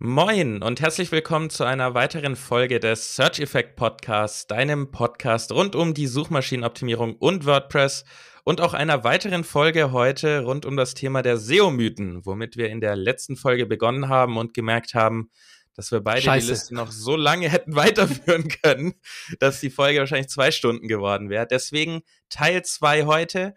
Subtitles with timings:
[0.00, 5.74] Moin und herzlich willkommen zu einer weiteren Folge des Search Effect Podcasts, deinem Podcast rund
[5.74, 8.04] um die Suchmaschinenoptimierung und WordPress
[8.44, 12.80] und auch einer weiteren Folge heute rund um das Thema der SEO-Mythen, womit wir in
[12.80, 15.32] der letzten Folge begonnen haben und gemerkt haben,
[15.74, 16.46] dass wir beide Scheiße.
[16.46, 18.94] die Liste noch so lange hätten weiterführen können,
[19.40, 21.48] dass die Folge wahrscheinlich zwei Stunden geworden wäre.
[21.48, 23.52] Deswegen Teil zwei heute.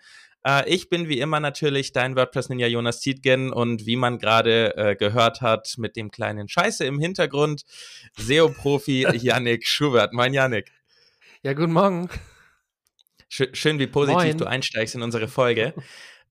[0.45, 4.95] Äh, ich bin wie immer natürlich dein WordPress-Ninja Jonas Tietgen und wie man gerade äh,
[4.95, 7.63] gehört hat, mit dem kleinen Scheiße im Hintergrund,
[8.17, 10.13] SEO-Profi Yannick Schubert.
[10.13, 10.71] Mein Yannick.
[11.43, 12.09] Ja, guten Morgen.
[13.29, 14.37] Schön, schön wie positiv Moin.
[14.37, 15.73] du einsteigst in unsere Folge.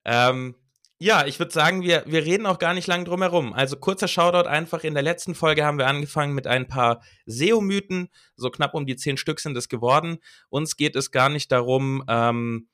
[0.04, 0.54] ähm,
[1.02, 3.54] ja, ich würde sagen, wir, wir reden auch gar nicht lang drum herum.
[3.54, 4.84] Also kurzer Shoutout einfach.
[4.84, 8.10] In der letzten Folge haben wir angefangen mit ein paar SEO-Mythen.
[8.36, 10.18] So knapp um die zehn Stück sind es geworden.
[10.50, 12.68] Uns geht es gar nicht darum, ähm,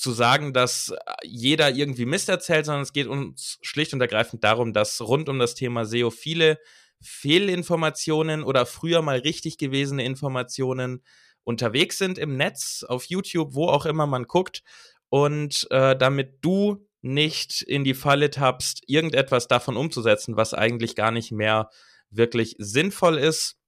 [0.00, 4.72] zu sagen, dass jeder irgendwie Mist erzählt, sondern es geht uns schlicht und ergreifend darum,
[4.72, 6.58] dass rund um das Thema SEO viele
[7.02, 11.02] Fehlinformationen oder früher mal richtig gewesene Informationen
[11.44, 14.62] unterwegs sind im Netz, auf YouTube, wo auch immer man guckt.
[15.08, 21.10] Und äh, damit du nicht in die Falle tappst, irgendetwas davon umzusetzen, was eigentlich gar
[21.10, 21.70] nicht mehr
[22.10, 23.59] wirklich sinnvoll ist,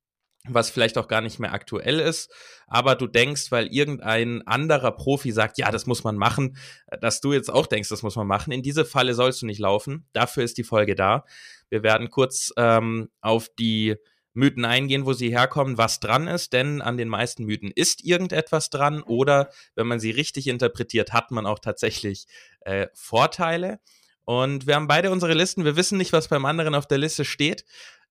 [0.48, 2.32] was vielleicht auch gar nicht mehr aktuell ist,
[2.66, 6.56] aber du denkst, weil irgendein anderer Profi sagt, ja, das muss man machen,
[7.00, 8.52] dass du jetzt auch denkst, das muss man machen.
[8.52, 10.06] In diese Falle sollst du nicht laufen.
[10.12, 11.24] Dafür ist die Folge da.
[11.68, 13.96] Wir werden kurz ähm, auf die
[14.34, 18.70] Mythen eingehen, wo sie herkommen, was dran ist, denn an den meisten Mythen ist irgendetwas
[18.70, 22.26] dran oder wenn man sie richtig interpretiert, hat man auch tatsächlich
[22.62, 23.78] äh, Vorteile.
[24.24, 25.64] Und wir haben beide unsere Listen.
[25.64, 27.64] Wir wissen nicht, was beim anderen auf der Liste steht.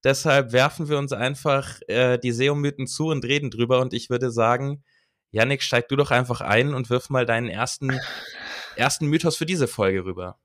[0.04, 3.80] Deshalb werfen wir uns einfach äh, die SEO-Mythen zu und reden drüber.
[3.80, 4.84] Und ich würde sagen,
[5.30, 8.00] Yannick, steig du doch einfach ein und wirf mal deinen ersten,
[8.76, 10.40] ersten Mythos für diese Folge rüber.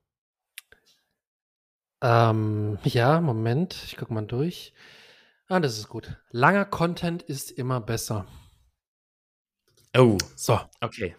[2.01, 4.73] Ähm, ja, Moment, ich guck mal durch.
[5.47, 6.17] Ah, das ist gut.
[6.29, 8.27] Langer Content ist immer besser.
[9.97, 10.17] Oh.
[10.35, 10.59] So.
[10.81, 11.15] Okay.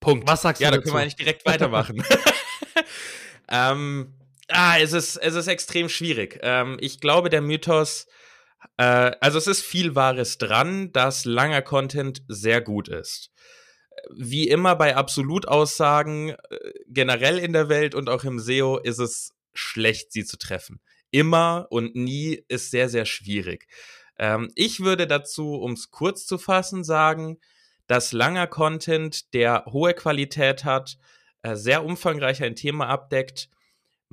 [0.00, 0.28] Punkt.
[0.28, 0.64] Was sagst du?
[0.64, 2.02] Ja, da können wir eigentlich direkt weitermachen.
[3.48, 4.12] ähm,
[4.48, 6.38] Ah, es ist, es ist extrem schwierig.
[6.42, 8.06] Ähm, ich glaube, der Mythos,
[8.76, 13.30] äh, also es ist viel Wahres dran, dass langer Content sehr gut ist.
[14.14, 16.36] Wie immer bei Absolutaussagen, äh,
[16.88, 20.80] generell in der Welt und auch im SEO, ist es schlecht, sie zu treffen.
[21.10, 23.66] Immer und nie ist sehr, sehr schwierig.
[24.18, 27.38] Ähm, ich würde dazu, um es kurz zu fassen, sagen,
[27.86, 30.98] dass langer Content, der hohe Qualität hat,
[31.42, 33.48] äh, sehr umfangreich ein Thema abdeckt,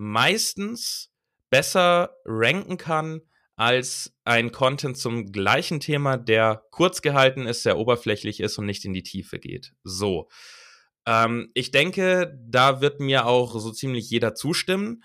[0.02, 1.12] meistens
[1.52, 3.22] besser ranken kann
[3.56, 8.84] als ein Content zum gleichen Thema, der kurz gehalten ist, sehr oberflächlich ist und nicht
[8.84, 9.76] in die Tiefe geht.
[9.84, 10.28] So.
[11.06, 15.04] Ähm, ich denke, da wird mir auch so ziemlich jeder zustimmen.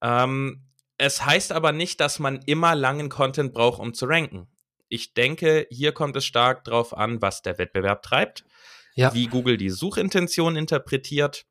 [0.00, 0.64] Ähm,
[0.96, 4.46] es heißt aber nicht, dass man immer langen Content braucht, um zu ranken.
[4.88, 8.44] Ich denke, hier kommt es stark darauf an, was der Wettbewerb treibt,
[8.94, 9.12] ja.
[9.12, 11.46] wie Google die Suchintention interpretiert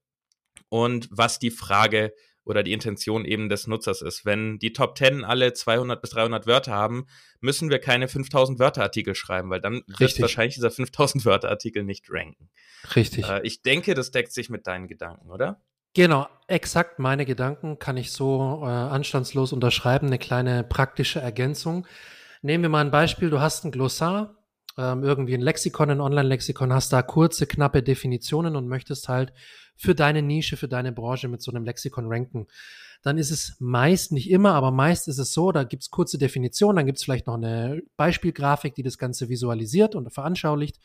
[0.70, 2.14] und was die Frage
[2.46, 4.26] oder die Intention eben des Nutzers ist.
[4.26, 7.08] Wenn die Top 10 alle 200 bis 300 Wörter haben,
[7.42, 10.00] müssen wir keine 5000 Wörter Artikel schreiben, weil dann Richtig.
[10.00, 12.50] wird wahrscheinlich dieser 5000 Wörter Artikel nicht ranken.
[12.96, 13.28] Richtig.
[13.28, 15.62] Äh, ich denke, das deckt sich mit deinen Gedanken, oder?
[15.96, 20.08] Genau, exakt meine Gedanken kann ich so äh, anstandslos unterschreiben.
[20.08, 21.88] Eine kleine praktische Ergänzung.
[22.42, 23.30] Nehmen wir mal ein Beispiel.
[23.30, 24.36] Du hast ein Glossar,
[24.78, 29.34] ähm, irgendwie ein Lexikon, ein Online-Lexikon, hast da kurze, knappe Definitionen und möchtest halt
[29.76, 32.48] für deine Nische, für deine Branche mit so einem Lexikon ranken.
[33.02, 36.78] Dann ist es meist, nicht immer, aber meist ist es so, da gibt's kurze Definitionen,
[36.78, 40.80] dann gibt's vielleicht noch eine Beispielgrafik, die das Ganze visualisiert und veranschaulicht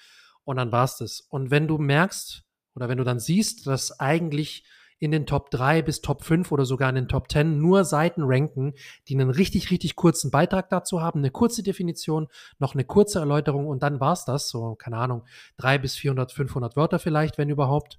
[0.45, 1.21] und dann war's das.
[1.21, 4.65] Und wenn du merkst oder wenn du dann siehst, dass eigentlich
[5.01, 8.23] in den Top 3 bis Top 5 oder sogar in den Top 10 nur Seiten
[8.25, 8.75] ranken,
[9.09, 12.29] die einen richtig, richtig kurzen Beitrag dazu haben, eine kurze Definition,
[12.59, 15.25] noch eine kurze Erläuterung und dann war's das, so, keine Ahnung,
[15.57, 17.99] 3 bis 400, 500 Wörter vielleicht, wenn überhaupt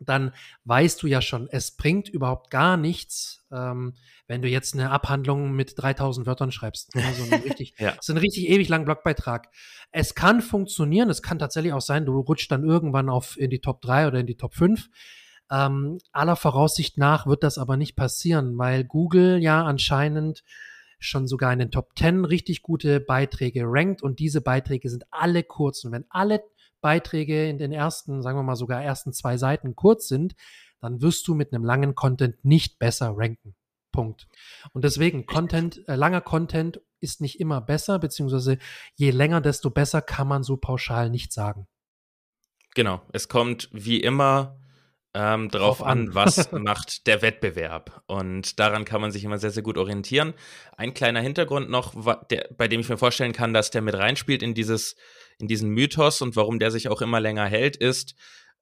[0.00, 0.32] dann
[0.64, 3.94] weißt du ja schon, es bringt überhaupt gar nichts, ähm,
[4.26, 6.94] wenn du jetzt eine Abhandlung mit 3000 Wörtern schreibst.
[6.96, 7.94] Also ein richtig, ja.
[8.00, 9.48] so ein richtig ewig langen Blogbeitrag.
[9.92, 13.60] Es kann funktionieren, es kann tatsächlich auch sein, du rutschst dann irgendwann auf in die
[13.60, 14.88] Top 3 oder in die Top 5.
[15.50, 20.42] Ähm, aller Voraussicht nach wird das aber nicht passieren, weil Google ja anscheinend
[20.98, 25.42] schon sogar in den Top 10 richtig gute Beiträge rankt und diese Beiträge sind alle
[25.42, 25.84] kurz.
[25.84, 26.42] Und wenn alle
[26.80, 30.34] Beiträge in den ersten, sagen wir mal sogar ersten zwei Seiten kurz sind,
[30.80, 33.54] dann wirst du mit einem langen Content nicht besser ranken.
[33.92, 34.26] Punkt.
[34.72, 38.58] Und deswegen, Content, äh, langer Content ist nicht immer besser, beziehungsweise
[38.96, 41.68] je länger, desto besser kann man so pauschal nicht sagen.
[42.74, 43.02] Genau.
[43.12, 44.58] Es kommt wie immer
[45.14, 48.02] ähm, drauf an, was macht der Wettbewerb.
[48.06, 50.34] Und daran kann man sich immer sehr, sehr gut orientieren.
[50.76, 51.94] Ein kleiner Hintergrund noch,
[52.30, 54.96] der, bei dem ich mir vorstellen kann, dass der mit reinspielt in dieses,
[55.38, 58.14] in diesen Mythos und warum der sich auch immer länger hält, ist,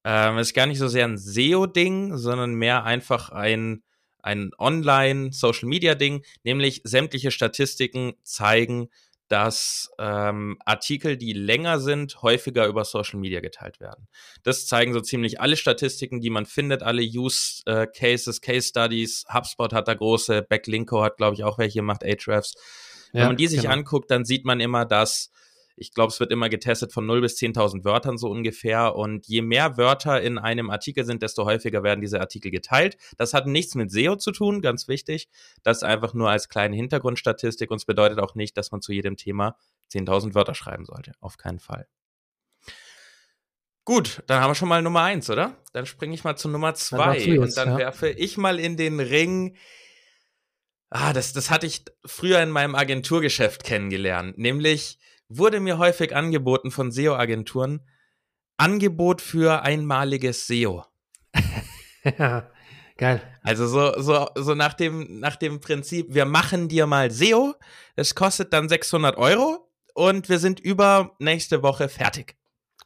[0.05, 3.83] ähm, ist gar nicht so sehr ein SEO-Ding, sondern mehr einfach ein,
[4.19, 8.89] ein Online-Social-Media-Ding, nämlich sämtliche Statistiken zeigen,
[9.33, 14.07] dass ähm, Artikel, die länger sind, häufiger über Social Media geteilt werden.
[14.43, 19.25] Das zeigen so ziemlich alle Statistiken, die man findet, alle Use äh, Cases, Case Studies.
[19.33, 22.57] HubSpot hat da große, Backlinko hat, glaube ich, auch welche gemacht, Ahrefs.
[23.13, 23.73] Wenn ja, man die sich genau.
[23.73, 25.31] anguckt, dann sieht man immer, dass
[25.77, 28.95] ich glaube, es wird immer getestet von 0 bis 10.000 Wörtern so ungefähr.
[28.97, 32.97] Und je mehr Wörter in einem Artikel sind, desto häufiger werden diese Artikel geteilt.
[33.17, 35.29] Das hat nichts mit SEO zu tun, ganz wichtig.
[35.63, 37.71] Das einfach nur als kleine Hintergrundstatistik.
[37.71, 39.57] Und es bedeutet auch nicht, dass man zu jedem Thema
[39.93, 41.13] 10.000 Wörter schreiben sollte.
[41.21, 41.87] Auf keinen Fall.
[43.85, 45.57] Gut, dann haben wir schon mal Nummer eins, oder?
[45.73, 47.79] Dann springe ich mal zu Nummer zwei und dann ja.
[47.79, 49.57] werfe ich mal in den Ring.
[50.89, 54.99] Ah, das, das hatte ich früher in meinem Agenturgeschäft kennengelernt, nämlich
[55.39, 57.81] wurde mir häufig angeboten von SEO-Agenturen,
[58.57, 60.85] Angebot für einmaliges SEO.
[62.19, 62.51] ja,
[62.97, 63.23] geil.
[63.43, 67.55] Also so, so, so nach dem, nach dem Prinzip, wir machen dir mal SEO,
[67.97, 72.37] es kostet dann 600 Euro und wir sind über nächste Woche fertig.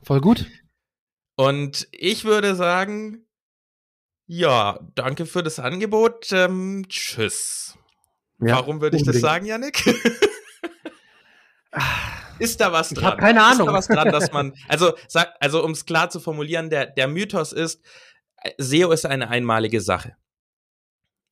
[0.02, 0.46] Voll gut.
[1.36, 3.26] Und ich würde sagen,
[4.26, 6.32] ja, danke für das Angebot.
[6.32, 7.76] Ähm, tschüss.
[8.40, 9.84] Ja, Warum würde ich das sagen, Yannick?
[12.38, 12.98] Ist da was dran?
[12.98, 13.66] Ich habe keine Ahnung.
[13.68, 16.86] Ist da was dran, dass man, also, sag, also um es klar zu formulieren, der,
[16.86, 17.84] der Mythos ist,
[18.42, 20.16] äh, SEO ist eine einmalige Sache.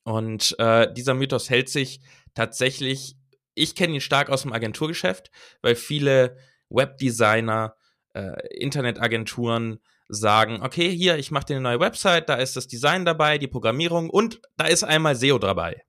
[0.03, 1.99] Und äh, dieser Mythos hält sich
[2.33, 3.15] tatsächlich,
[3.53, 5.31] ich kenne ihn stark aus dem Agenturgeschäft,
[5.61, 6.37] weil viele
[6.69, 7.75] Webdesigner,
[8.13, 13.05] äh, Internetagenturen sagen, okay, hier, ich mache dir eine neue Website, da ist das Design
[13.05, 15.83] dabei, die Programmierung und da ist einmal SEO dabei.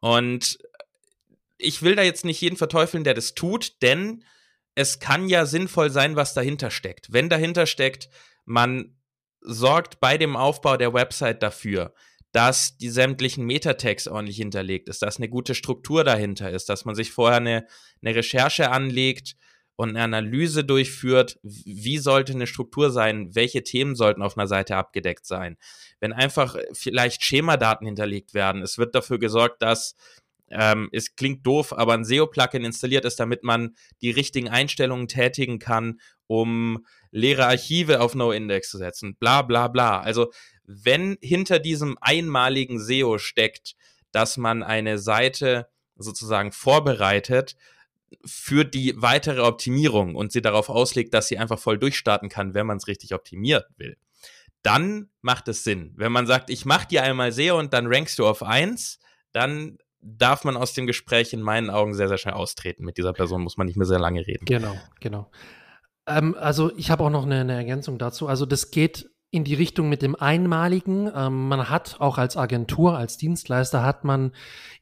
[0.00, 0.58] Und
[1.58, 4.24] ich will da jetzt nicht jeden verteufeln, der das tut, denn
[4.74, 7.12] es kann ja sinnvoll sein, was dahinter steckt.
[7.12, 8.10] Wenn dahinter steckt,
[8.44, 8.96] man
[9.40, 11.94] sorgt bei dem Aufbau der Website dafür,
[12.32, 16.94] dass die sämtlichen Metatext ordentlich hinterlegt ist, dass eine gute Struktur dahinter ist, dass man
[16.94, 17.66] sich vorher eine,
[18.02, 19.36] eine Recherche anlegt
[19.76, 24.76] und eine Analyse durchführt, wie sollte eine Struktur sein, welche Themen sollten auf einer Seite
[24.76, 25.56] abgedeckt sein.
[26.00, 29.94] Wenn einfach vielleicht Schemadaten hinterlegt werden, es wird dafür gesorgt, dass
[30.50, 35.58] ähm, es klingt doof, aber ein SEO-Plugin installiert ist, damit man die richtigen Einstellungen tätigen
[35.58, 39.16] kann, um leere Archive auf No-Index zu setzen.
[39.16, 40.00] Bla bla bla.
[40.00, 40.32] Also
[40.64, 43.74] wenn hinter diesem einmaligen SEO steckt,
[44.12, 47.56] dass man eine Seite sozusagen vorbereitet
[48.24, 52.66] für die weitere Optimierung und sie darauf auslegt, dass sie einfach voll durchstarten kann, wenn
[52.66, 53.96] man es richtig optimiert will,
[54.62, 55.92] dann macht es Sinn.
[55.96, 58.98] Wenn man sagt, ich mache dir einmal SEO und dann rankst du auf eins,
[59.32, 62.84] dann darf man aus dem Gespräch in meinen Augen sehr, sehr schnell austreten.
[62.84, 64.44] Mit dieser Person muss man nicht mehr sehr lange reden.
[64.44, 65.30] Genau, genau.
[66.06, 68.28] Ähm, also ich habe auch noch eine, eine Ergänzung dazu.
[68.28, 71.10] Also das geht in die Richtung mit dem Einmaligen.
[71.14, 74.32] Ähm, man hat auch als Agentur, als Dienstleister hat man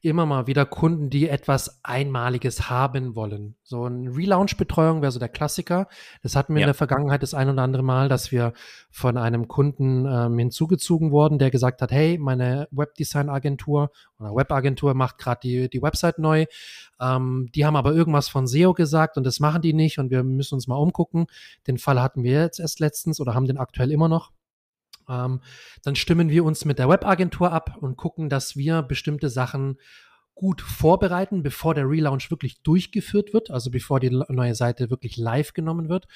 [0.01, 3.55] immer mal wieder Kunden, die etwas Einmaliges haben wollen.
[3.63, 5.87] So ein Relaunch-Betreuung wäre so der Klassiker.
[6.21, 6.65] Das hatten wir ja.
[6.65, 8.53] in der Vergangenheit das ein oder andere Mal, dass wir
[8.91, 15.17] von einem Kunden ähm, hinzugezogen wurden, der gesagt hat, hey, meine Webdesign-Agentur oder Webagentur macht
[15.17, 16.45] gerade die, die Website neu.
[16.99, 20.23] Ähm, die haben aber irgendwas von SEO gesagt und das machen die nicht und wir
[20.23, 21.27] müssen uns mal umgucken.
[21.67, 24.31] Den Fall hatten wir jetzt erst letztens oder haben den aktuell immer noch.
[25.07, 25.41] Ähm,
[25.83, 29.77] dann stimmen wir uns mit der Webagentur ab und gucken, dass wir bestimmte Sachen
[30.33, 35.53] gut vorbereiten, bevor der Relaunch wirklich durchgeführt wird, also bevor die neue Seite wirklich live
[35.53, 36.07] genommen wird.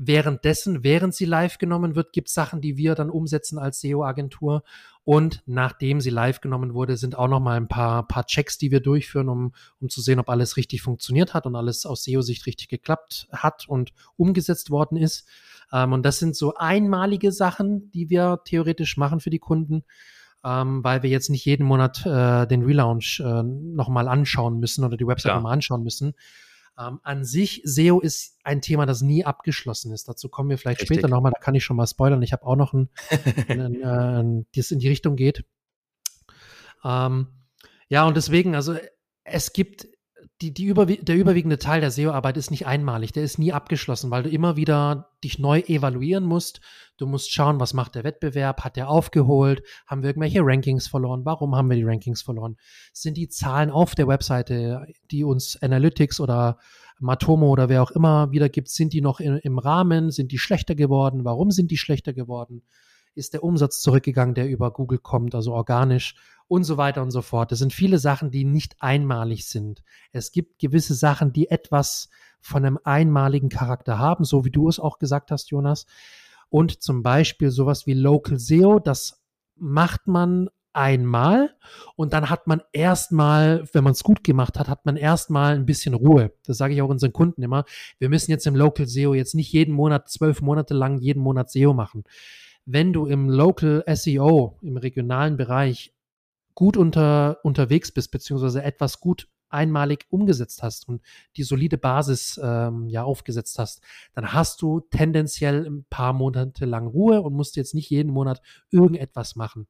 [0.00, 4.62] Währenddessen, während sie live genommen wird, gibt es Sachen, die wir dann umsetzen als SEO-Agentur.
[5.02, 8.70] Und nachdem sie live genommen wurde, sind auch noch mal ein paar, paar Checks, die
[8.70, 12.46] wir durchführen, um, um zu sehen, ob alles richtig funktioniert hat und alles aus SEO-Sicht
[12.46, 15.26] richtig geklappt hat und umgesetzt worden ist.
[15.72, 19.82] Ähm, und das sind so einmalige Sachen, die wir theoretisch machen für die Kunden,
[20.44, 24.96] ähm, weil wir jetzt nicht jeden Monat äh, den Relaunch äh, nochmal anschauen müssen oder
[24.96, 25.36] die Website ja.
[25.36, 26.14] nochmal anschauen müssen.
[26.78, 30.08] Ähm, an sich, SEO ist ein Thema, das nie abgeschlossen ist.
[30.08, 30.98] Dazu kommen wir vielleicht Richtig.
[30.98, 32.22] später nochmal, da kann ich schon mal spoilern.
[32.22, 32.88] Ich habe auch noch ein,
[33.48, 35.44] ein, ein, das in die Richtung geht.
[36.84, 37.28] Ähm,
[37.88, 38.76] ja, und deswegen, also
[39.24, 39.88] es gibt
[40.40, 44.10] die, die überwie der überwiegende Teil der SEO-Arbeit ist nicht einmalig, der ist nie abgeschlossen,
[44.10, 46.60] weil du immer wieder dich neu evaluieren musst.
[46.96, 51.24] Du musst schauen, was macht der Wettbewerb, hat der aufgeholt, haben wir irgendwelche Rankings verloren,
[51.24, 52.56] warum haben wir die Rankings verloren?
[52.92, 56.58] Sind die Zahlen auf der Webseite, die uns Analytics oder
[57.00, 60.76] Matomo oder wer auch immer wiedergibt, sind die noch in, im Rahmen, sind die schlechter
[60.76, 62.62] geworden, warum sind die schlechter geworden?
[63.14, 66.14] ist der Umsatz zurückgegangen, der über Google kommt, also organisch
[66.48, 67.52] und so weiter und so fort.
[67.52, 69.82] Das sind viele Sachen, die nicht einmalig sind.
[70.12, 72.08] Es gibt gewisse Sachen, die etwas
[72.40, 75.86] von einem einmaligen Charakter haben, so wie du es auch gesagt hast, Jonas.
[76.48, 79.22] Und zum Beispiel sowas wie Local SEO, das
[79.56, 81.54] macht man einmal
[81.96, 85.66] und dann hat man erstmal, wenn man es gut gemacht hat, hat man erstmal ein
[85.66, 86.32] bisschen Ruhe.
[86.46, 87.64] Das sage ich auch unseren Kunden immer.
[87.98, 91.50] Wir müssen jetzt im Local SEO jetzt nicht jeden Monat, zwölf Monate lang jeden Monat
[91.50, 92.04] SEO machen.
[92.64, 95.92] Wenn du im Local SEO, im regionalen Bereich
[96.58, 101.02] gut unter, unterwegs bist, beziehungsweise etwas gut einmalig umgesetzt hast und
[101.36, 103.80] die solide Basis ähm, ja aufgesetzt hast,
[104.12, 108.42] dann hast du tendenziell ein paar Monate lang Ruhe und musst jetzt nicht jeden Monat
[108.70, 109.68] irgendetwas machen.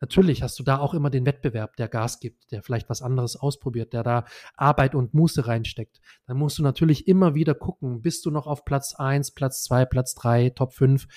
[0.00, 3.34] Natürlich hast du da auch immer den Wettbewerb, der Gas gibt, der vielleicht was anderes
[3.34, 4.24] ausprobiert, der da
[4.56, 6.00] Arbeit und Muße reinsteckt.
[6.28, 9.84] Dann musst du natürlich immer wieder gucken, bist du noch auf Platz eins, Platz zwei,
[9.86, 11.08] Platz drei, Top fünf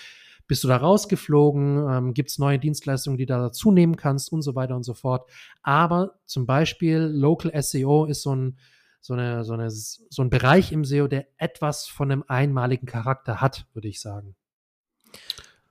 [0.51, 1.87] bist du da rausgeflogen?
[1.89, 4.93] Ähm, Gibt es neue Dienstleistungen, die du dazu nehmen kannst und so weiter und so
[4.93, 5.31] fort.
[5.63, 8.57] Aber zum Beispiel Local SEO ist so ein,
[8.99, 13.39] so, eine, so, eine, so ein Bereich im SEO, der etwas von einem einmaligen Charakter
[13.39, 14.35] hat, würde ich sagen.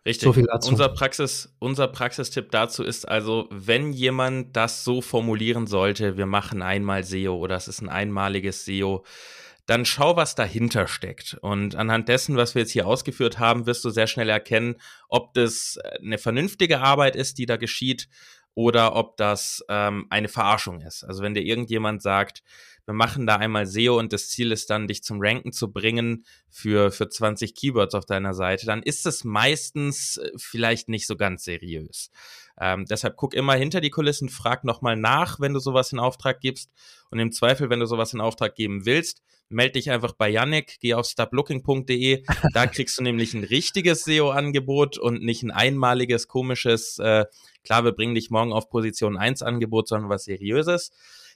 [0.07, 0.25] Richtig.
[0.25, 0.71] So viel dazu.
[0.71, 6.63] Unser, Praxis, unser Praxistipp dazu ist also, wenn jemand das so formulieren sollte, wir machen
[6.63, 9.05] einmal SEO oder es ist ein einmaliges SEO,
[9.71, 11.39] dann schau, was dahinter steckt.
[11.43, 14.75] Und anhand dessen, was wir jetzt hier ausgeführt haben, wirst du sehr schnell erkennen,
[15.09, 18.09] ob das äh, eine vernünftige Arbeit ist, die da geschieht,
[18.55, 21.05] oder ob das ähm, eine Verarschung ist.
[21.05, 22.43] Also wenn dir irgendjemand sagt,
[22.85, 26.25] wir machen da einmal SEO und das Ziel ist dann, dich zum Ranken zu bringen
[26.49, 31.17] für, für 20 Keywords auf deiner Seite, dann ist es meistens äh, vielleicht nicht so
[31.17, 32.11] ganz seriös.
[32.61, 36.41] Ähm, deshalb guck immer hinter die Kulissen, frag nochmal nach, wenn du sowas in Auftrag
[36.41, 36.73] gibst.
[37.11, 40.79] Und im Zweifel, wenn du sowas in Auftrag geben willst, melde dich einfach bei Yannick,
[40.81, 42.25] geh auf stoplooking.de.
[42.55, 47.27] Da kriegst du nämlich ein richtiges SEO-Angebot und nicht ein einmaliges, komisches, äh,
[47.65, 50.93] klar, wir bringen dich morgen auf Position 1 Angebot, sondern was Seriöses.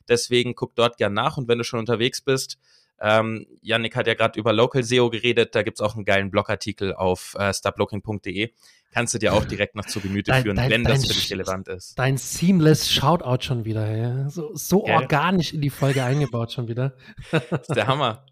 [0.09, 2.59] Deswegen guck dort gern nach und wenn du schon unterwegs bist,
[3.01, 6.95] ähm, Yannick hat ja gerade über Local SEO geredet, da gibt's auch einen geilen Blogartikel
[6.95, 8.53] auf äh, stoplooking.de.
[8.93, 11.15] Kannst du dir auch direkt noch zu Gemüte dein, führen, dein, wenn dein, das für
[11.15, 11.99] dich relevant ist.
[11.99, 14.29] Dein seamless Shoutout schon wieder, ja.
[14.31, 15.01] So, so ja.
[15.01, 16.95] organisch in die Folge eingebaut schon wieder.
[17.33, 18.25] das ist der Hammer.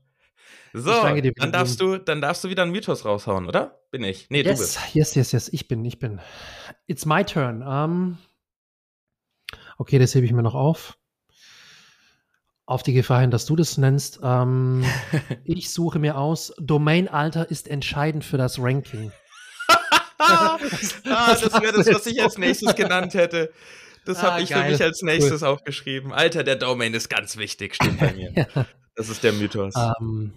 [0.72, 3.82] So, dann darfst du, dann darfst du wieder einen Mythos raushauen, oder?
[3.90, 4.30] Bin ich.
[4.30, 4.94] Nee, yes, du bist.
[4.94, 6.20] Yes, yes, yes, ich bin, ich bin.
[6.86, 7.62] It's my turn.
[7.62, 8.18] Um,
[9.76, 10.96] okay, das hebe ich mir noch auf.
[12.72, 14.20] Auf die Gefahr hin, dass du das nennst.
[14.22, 14.82] Ähm,
[15.44, 19.12] ich suche mir aus, Domainalter ist entscheidend für das Ranking.
[20.18, 21.02] ah, das
[21.60, 23.52] wäre das, was ich als nächstes genannt hätte.
[24.06, 24.64] Das ah, habe ich geil.
[24.64, 25.48] für mich als nächstes cool.
[25.48, 26.14] aufgeschrieben.
[26.14, 28.32] Alter, der Domain ist ganz wichtig, stimmt bei mir.
[28.54, 28.64] ja.
[28.96, 29.74] Das ist der Mythos.
[29.76, 30.32] Ähm,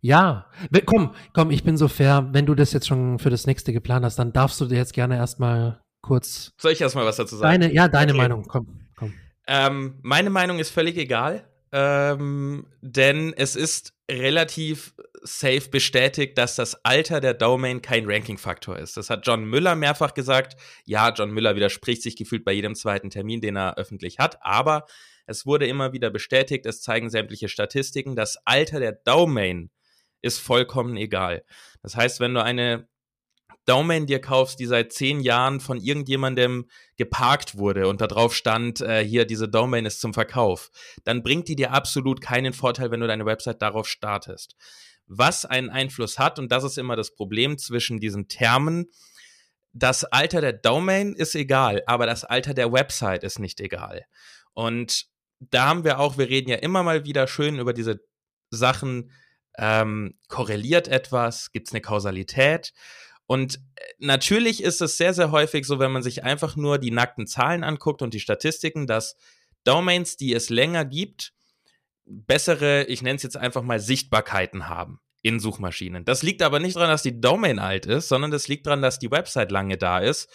[0.00, 0.46] ja,
[0.86, 2.28] komm, komm, ich bin so fair.
[2.30, 4.92] Wenn du das jetzt schon für das nächste geplant hast, dann darfst du dir jetzt
[4.92, 6.52] gerne erstmal kurz.
[6.56, 7.60] Soll ich erstmal was dazu sagen?
[7.60, 8.18] Deine, ja, deine okay.
[8.22, 9.14] Meinung, komm, komm.
[9.48, 16.84] Ähm, meine Meinung ist völlig egal, ähm, denn es ist relativ safe bestätigt, dass das
[16.84, 18.96] Alter der Domain kein Ranking-Faktor ist.
[18.96, 20.56] Das hat John Müller mehrfach gesagt.
[20.84, 24.86] Ja, John Müller widerspricht sich gefühlt bei jedem zweiten Termin, den er öffentlich hat, aber
[25.26, 29.70] es wurde immer wieder bestätigt, es zeigen sämtliche Statistiken, das Alter der Domain
[30.22, 31.44] ist vollkommen egal.
[31.82, 32.88] Das heißt, wenn du eine
[33.68, 38.80] Domain dir kaufst, die seit zehn Jahren von irgendjemandem geparkt wurde und da drauf stand,
[38.80, 40.70] äh, hier, diese Domain ist zum Verkauf,
[41.04, 44.56] dann bringt die dir absolut keinen Vorteil, wenn du deine Website darauf startest.
[45.06, 48.86] Was einen Einfluss hat, und das ist immer das Problem zwischen diesen Termen,
[49.72, 54.06] das Alter der Domain ist egal, aber das Alter der Website ist nicht egal.
[54.54, 55.06] Und
[55.40, 58.00] da haben wir auch, wir reden ja immer mal wieder schön über diese
[58.50, 59.12] Sachen,
[59.58, 62.72] ähm, korreliert etwas, gibt es eine Kausalität.
[63.28, 66.90] Und äh, natürlich ist es sehr, sehr häufig so, wenn man sich einfach nur die
[66.90, 69.16] nackten Zahlen anguckt und die Statistiken, dass
[69.64, 71.34] Domains, die es länger gibt,
[72.06, 76.06] bessere, ich nenne es jetzt einfach mal Sichtbarkeiten haben in Suchmaschinen.
[76.06, 78.98] Das liegt aber nicht daran, dass die Domain alt ist, sondern das liegt daran, dass
[78.98, 80.30] die Website lange da ist,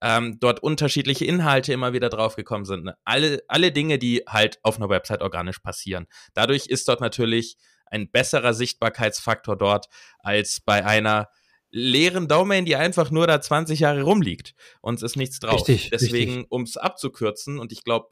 [0.00, 2.84] ähm, dort unterschiedliche Inhalte immer wieder draufgekommen sind.
[2.84, 2.96] Ne?
[3.04, 6.06] Alle, alle Dinge, die halt auf einer Website organisch passieren.
[6.32, 9.88] Dadurch ist dort natürlich ein besserer Sichtbarkeitsfaktor dort
[10.20, 11.28] als bei einer
[11.70, 15.68] leeren Domain, die einfach nur da 20 Jahre rumliegt und es ist nichts drauf.
[15.68, 18.08] Richtig, Deswegen, um es abzukürzen, und ich glaube,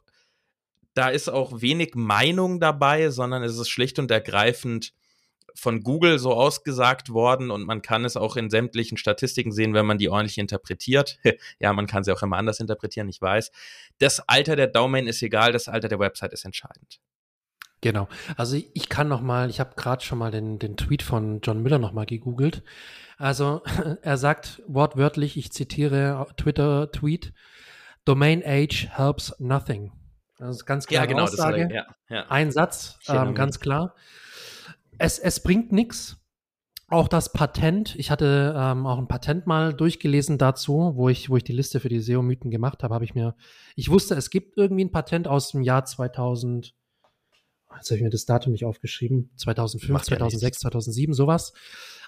[0.93, 4.93] da ist auch wenig Meinung dabei, sondern es ist schlicht und ergreifend
[5.53, 9.87] von Google so ausgesagt worden und man kann es auch in sämtlichen Statistiken sehen, wenn
[9.87, 11.17] man die ordentlich interpretiert.
[11.59, 13.51] ja, man kann sie auch immer anders interpretieren, ich weiß.
[13.97, 16.99] Das Alter der Domain ist egal, das Alter der Website ist entscheidend.
[17.81, 18.07] Genau.
[18.37, 21.61] Also ich kann noch mal, ich habe gerade schon mal den, den Tweet von John
[21.61, 22.63] Miller noch mal gegoogelt.
[23.17, 23.61] Also
[24.01, 27.33] er sagt wortwörtlich, ich zitiere Twitter-Tweet,
[28.05, 29.91] Domain Age helps nothing.
[30.37, 31.03] Das ist ganz klar.
[31.03, 31.23] Ja, genau.
[31.23, 31.67] Aussage.
[31.67, 32.27] Das, ja, ja.
[32.29, 33.95] Ein Satz, ähm, ganz klar.
[34.97, 36.17] Es, es bringt nichts.
[36.89, 41.35] Auch das Patent, ich hatte ähm, auch ein Patent mal durchgelesen dazu, wo ich, wo
[41.35, 43.35] ich die Liste für die SEO-Mythen gemacht habe, habe ich mir,
[43.75, 46.73] ich wusste, es gibt irgendwie ein Patent aus dem Jahr 2000,
[47.75, 51.51] jetzt habe ich mir das Datum nicht aufgeschrieben, 2005, Macht 2006, ja 2007, sowas.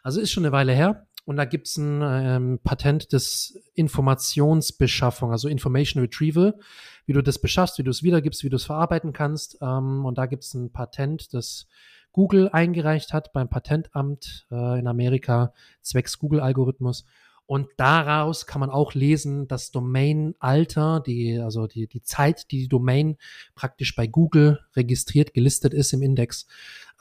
[0.04, 1.06] Also ist schon eine Weile her.
[1.26, 6.58] Und da gibt es ein ähm, Patent des Informationsbeschaffung, also Information Retrieval,
[7.06, 9.60] wie du das beschaffst, wie du es wiedergibst, wie du es verarbeiten kannst.
[9.62, 11.68] Ähm, und da gibt es ein Patent, das
[12.14, 17.06] Google eingereicht hat beim Patentamt äh, in Amerika zwecks Google-Algorithmus.
[17.46, 22.68] Und daraus kann man auch lesen, das Domain-Alter, die, also die, die Zeit, die die
[22.68, 23.18] Domain
[23.56, 26.46] praktisch bei Google registriert, gelistet ist im Index,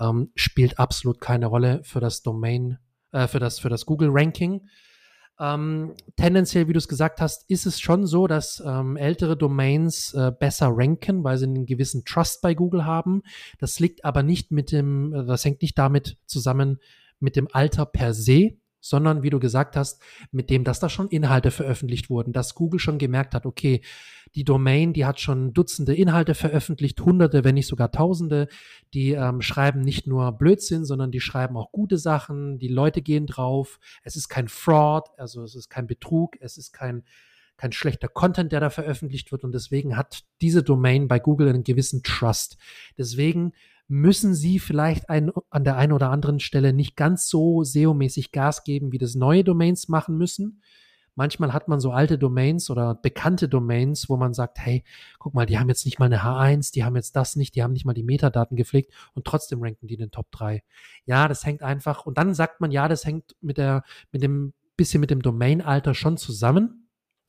[0.01, 2.79] ähm, spielt absolut keine Rolle für das Domain,
[3.13, 4.63] äh, für das, für das Google-Ranking.
[5.41, 10.13] Ähm, tendenziell, wie du es gesagt hast, ist es schon so, dass ähm, ältere Domains
[10.15, 13.23] äh, besser ranken, weil sie einen gewissen Trust bei Google haben.
[13.61, 16.79] Das liegt aber nicht mit dem, äh, das hängt nicht damit zusammen
[17.21, 21.09] mit dem Alter per se, sondern wie du gesagt hast, mit dem, dass da schon
[21.09, 23.83] Inhalte veröffentlicht wurden, dass Google schon gemerkt hat, okay,
[24.35, 28.49] die Domain, die hat schon Dutzende Inhalte veröffentlicht, Hunderte, wenn nicht sogar Tausende.
[28.95, 32.59] Die ähm, schreiben nicht nur Blödsinn, sondern die schreiben auch gute Sachen.
[32.59, 33.81] Die Leute gehen drauf.
[34.03, 37.05] Es ist kein Fraud, also es ist kein Betrug, es ist kein
[37.59, 41.65] kein schlechter Content, der da veröffentlicht wird und deswegen hat diese Domain bei Google einen
[41.65, 42.57] gewissen Trust.
[42.97, 43.53] Deswegen
[43.89, 48.63] müssen sie vielleicht ein, an der einen oder anderen Stelle nicht ganz so SEO-mäßig Gas
[48.63, 50.63] geben, wie das neue Domains machen müssen.
[51.15, 54.85] Manchmal hat man so alte Domains oder bekannte Domains, wo man sagt, hey,
[55.19, 57.63] guck mal, die haben jetzt nicht mal eine H1, die haben jetzt das nicht, die
[57.65, 60.63] haben nicht mal die Metadaten gepflegt und trotzdem ranken die in den Top 3.
[61.07, 64.53] Ja, das hängt einfach, und dann sagt man, ja, das hängt mit der, mit dem,
[64.77, 66.88] bisschen mit dem Domain-Alter schon zusammen.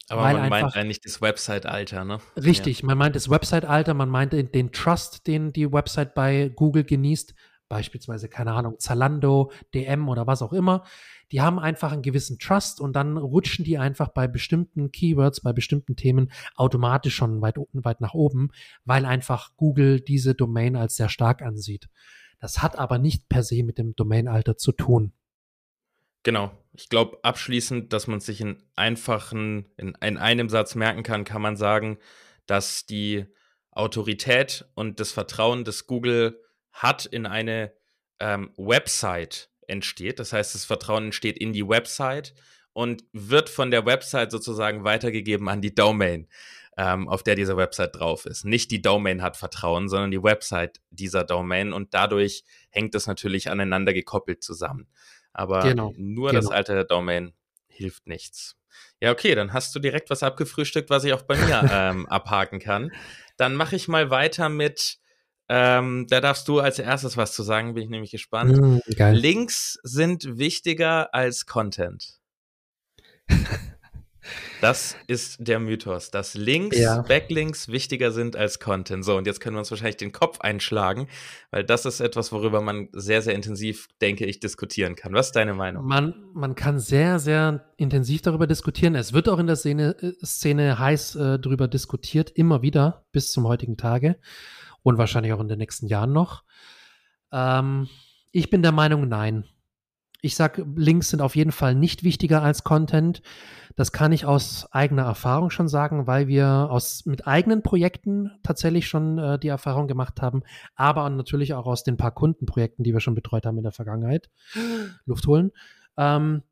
[0.09, 2.19] Aber man einfach, meint eigentlich das Website-Alter, ne?
[2.35, 2.85] Richtig, ja.
[2.87, 7.35] man meint das Website-Alter, man meint den, den, Trust, den die Website bei Google genießt,
[7.69, 10.83] beispielsweise, keine Ahnung, Zalando, DM oder was auch immer.
[11.31, 15.53] Die haben einfach einen gewissen Trust und dann rutschen die einfach bei bestimmten Keywords, bei
[15.53, 18.49] bestimmten Themen automatisch schon weit, weit nach oben,
[18.85, 21.87] weil einfach Google diese Domain als sehr stark ansieht.
[22.39, 25.13] Das hat aber nicht per se mit dem Domain-Alter zu tun.
[26.23, 26.51] Genau.
[26.73, 31.41] Ich glaube, abschließend, dass man sich in einfachen, in, in einem Satz merken kann, kann
[31.41, 31.97] man sagen,
[32.45, 33.25] dass die
[33.71, 37.73] Autorität und das Vertrauen, das Google hat in eine
[38.19, 40.19] ähm, Website entsteht.
[40.19, 42.33] Das heißt, das Vertrauen entsteht in die Website
[42.73, 46.27] und wird von der Website sozusagen weitergegeben an die Domain,
[46.77, 48.45] ähm, auf der diese Website drauf ist.
[48.45, 53.49] Nicht die Domain hat Vertrauen, sondern die Website dieser Domain und dadurch hängt es natürlich
[53.49, 54.87] aneinander gekoppelt zusammen.
[55.33, 56.41] Aber genau, nur genau.
[56.41, 57.33] das Alter der Domain
[57.67, 58.55] hilft nichts.
[59.01, 62.59] Ja, okay, dann hast du direkt was abgefrühstückt, was ich auch bei mir ähm, abhaken
[62.59, 62.91] kann.
[63.37, 64.99] Dann mache ich mal weiter mit,
[65.47, 68.57] ähm, da darfst du als erstes was zu sagen, bin ich nämlich gespannt.
[68.57, 68.79] Mm,
[69.11, 72.19] Links sind wichtiger als Content.
[74.61, 77.01] Das ist der Mythos, dass Links, ja.
[77.01, 79.05] Backlinks wichtiger sind als Content.
[79.05, 81.07] So, und jetzt können wir uns wahrscheinlich den Kopf einschlagen,
[81.51, 85.13] weil das ist etwas, worüber man sehr, sehr intensiv, denke ich, diskutieren kann.
[85.13, 85.85] Was ist deine Meinung?
[85.85, 88.95] Man, man kann sehr, sehr intensiv darüber diskutieren.
[88.95, 93.47] Es wird auch in der Szene, Szene heiß äh, darüber diskutiert, immer wieder bis zum
[93.47, 94.17] heutigen Tage
[94.83, 96.43] und wahrscheinlich auch in den nächsten Jahren noch.
[97.31, 97.87] Ähm,
[98.31, 99.45] ich bin der Meinung, nein.
[100.21, 103.21] Ich sag, Links sind auf jeden Fall nicht wichtiger als Content.
[103.77, 108.89] Das kann ich aus eigener Erfahrung schon sagen, weil wir aus mit eigenen Projekten tatsächlich
[108.89, 110.43] schon äh, die Erfahrung gemacht haben,
[110.75, 114.29] aber natürlich auch aus den paar Kundenprojekten, die wir schon betreut haben in der Vergangenheit.
[115.05, 115.51] Luft holen.
[115.95, 116.43] Ähm,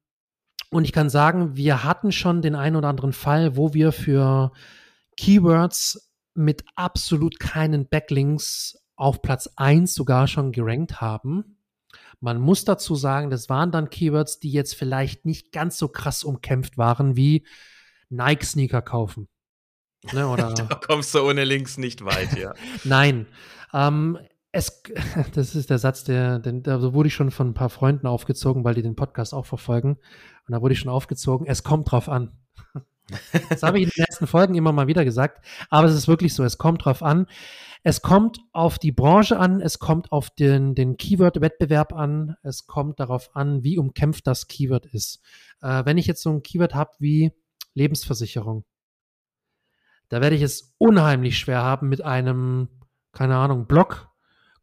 [0.70, 4.54] und ich kann sagen, wir hatten schon den einen oder anderen Fall, wo wir für
[5.18, 11.57] Keywords mit absolut keinen Backlinks auf Platz 1 sogar schon gerankt haben
[12.20, 16.24] man muss dazu sagen, das waren dann Keywords, die jetzt vielleicht nicht ganz so krass
[16.24, 17.46] umkämpft waren wie
[18.10, 19.28] Nike-Sneaker kaufen.
[20.14, 22.54] Ne, oder da kommst du ohne Links nicht weit, ja.
[22.84, 23.28] Nein.
[23.74, 24.18] Ähm,
[24.52, 24.82] es,
[25.34, 28.64] das ist der Satz, der, der, da wurde ich schon von ein paar Freunden aufgezogen,
[28.64, 29.98] weil die den Podcast auch verfolgen.
[30.48, 31.46] Und da wurde ich schon aufgezogen.
[31.48, 32.32] Es kommt drauf an.
[33.50, 35.46] Das habe ich in den ersten Folgen immer mal wieder gesagt.
[35.70, 36.44] Aber es ist wirklich so.
[36.44, 37.28] Es kommt drauf an.
[37.84, 43.00] Es kommt auf die Branche an, es kommt auf den, den Keyword-Wettbewerb an, es kommt
[43.00, 45.22] darauf an, wie umkämpft das Keyword ist.
[45.62, 47.32] Äh, wenn ich jetzt so ein Keyword habe wie
[47.74, 48.66] Lebensversicherung,
[50.10, 52.70] da werde ich es unheimlich schwer haben mit einem,
[53.12, 54.10] keine Ahnung, Blog,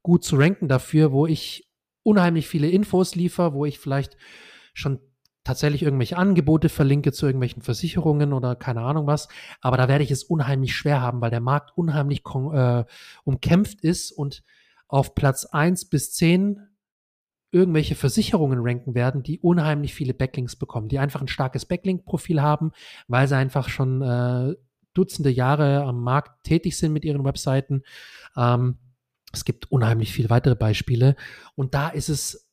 [0.03, 1.69] gut zu ranken dafür, wo ich
[2.03, 4.17] unheimlich viele Infos liefere, wo ich vielleicht
[4.75, 5.01] schon
[5.45, 9.29] tatsächlich irgendwelche Angebote verlinke zu irgendwelchen Versicherungen oder keine Ahnung was.
[9.61, 12.85] Aber da werde ich es unheimlich schwer haben, weil der Markt unheimlich äh,
[13.25, 14.43] umkämpft ist und
[14.89, 16.61] auf Platz eins bis zehn
[17.51, 22.73] irgendwelche Versicherungen ranken werden, die unheimlich viele Backlinks bekommen, die einfach ein starkes Backlink-Profil haben,
[23.07, 24.55] weil sie einfach schon äh,
[24.93, 27.83] Dutzende Jahre am Markt tätig sind mit ihren Webseiten.
[28.37, 28.79] Ähm,
[29.33, 31.17] es gibt unheimlich viele weitere Beispiele.
[31.57, 32.49] Und da ist es,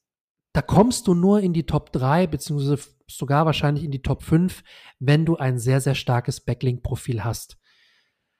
[0.54, 4.64] da kommst du nur in die Top 3, beziehungsweise sogar wahrscheinlich in die Top 5,
[5.00, 7.58] wenn du ein sehr, sehr starkes Backlink-Profil hast.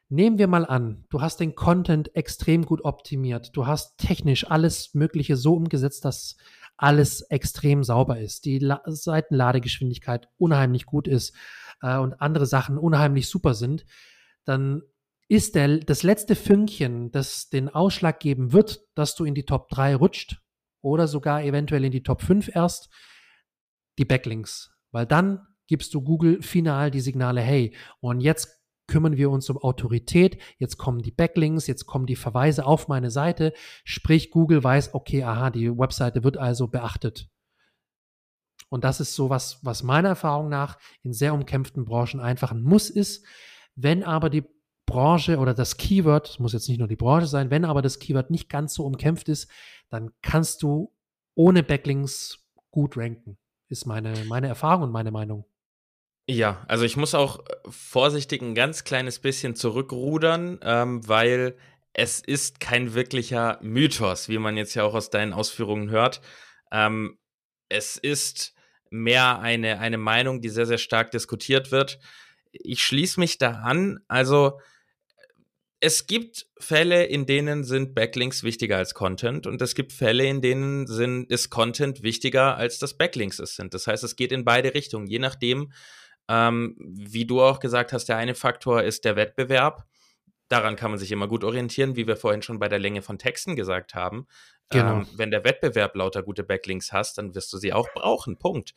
[0.10, 3.56] Nehmen wir mal an, du hast den Content extrem gut optimiert.
[3.56, 6.36] Du hast technisch alles Mögliche so umgesetzt, dass
[6.76, 8.44] alles extrem sauber ist.
[8.44, 11.34] Die La Seitenladegeschwindigkeit unheimlich gut ist
[11.82, 13.86] äh, und andere Sachen unheimlich super sind.
[14.44, 14.82] Dann
[15.30, 19.70] ist der, das letzte Fünkchen, das den Ausschlag geben wird, dass du in die Top
[19.70, 20.42] 3 rutscht
[20.82, 22.90] oder sogar eventuell in die Top 5 erst,
[23.98, 24.76] die Backlinks.
[24.92, 29.58] Weil dann gibst du Google final die Signale, hey, und jetzt kümmern wir uns um
[29.58, 33.54] Autorität, jetzt kommen die Backlinks, jetzt kommen die Verweise auf meine Seite,
[33.86, 37.30] sprich Google weiß, okay, aha, die Webseite wird also beachtet.
[38.70, 42.62] Und das ist so was, was meiner Erfahrung nach in sehr umkämpften Branchen einfach ein
[42.62, 43.26] Muss ist.
[43.76, 44.44] Wenn aber die
[44.92, 48.00] Branche oder das Keyword, es muss jetzt nicht nur die Branche sein, wenn aber das
[48.00, 49.50] Keyword nicht ganz so umkämpft ist,
[49.90, 50.94] dann kannst du
[51.34, 52.40] ohne Backlinks
[52.72, 53.38] gut ranken.
[53.70, 55.46] Ist meine, meine Erfahrung und meine Meinung.
[56.28, 61.56] Ja, also ich muss auch äh, vorsichtig ein ganz kleines bisschen zurückrudern, ähm, weil
[61.94, 66.22] es ist kein wirklicher Mythos, wie man jetzt ja auch aus deinen Ausführungen hört.
[66.72, 67.18] Ähm,
[67.70, 68.54] es ist
[68.90, 72.00] mehr eine, eine Meinung, die sehr, sehr stark diskutiert wird.
[72.52, 74.00] Ich schließe mich da an.
[74.10, 74.60] Also
[75.84, 80.40] es gibt Fälle, in denen sind Backlinks wichtiger als Content und es gibt Fälle, in
[80.40, 83.74] denen sind, ist Content wichtiger als das Backlinks es sind.
[83.74, 85.72] Das heißt, es geht in beide Richtungen, je nachdem,
[86.30, 89.84] ähm, wie du auch gesagt hast, der eine Faktor ist der Wettbewerb.
[90.50, 93.18] Daran kann man sich immer gut orientieren, wie wir vorhin schon bei der Länge von
[93.18, 94.28] Texten gesagt haben.
[94.70, 94.98] Genau.
[94.98, 98.38] Ähm, wenn der Wettbewerb lauter gute Backlinks hast, dann wirst du sie auch brauchen.
[98.38, 98.74] Punkt.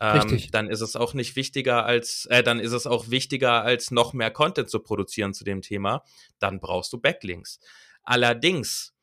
[0.00, 3.90] Ähm, dann ist es auch nicht wichtiger als, äh, dann ist es auch wichtiger als
[3.90, 6.02] noch mehr Content zu produzieren zu dem Thema.
[6.38, 7.60] Dann brauchst du Backlinks.
[8.02, 8.96] Allerdings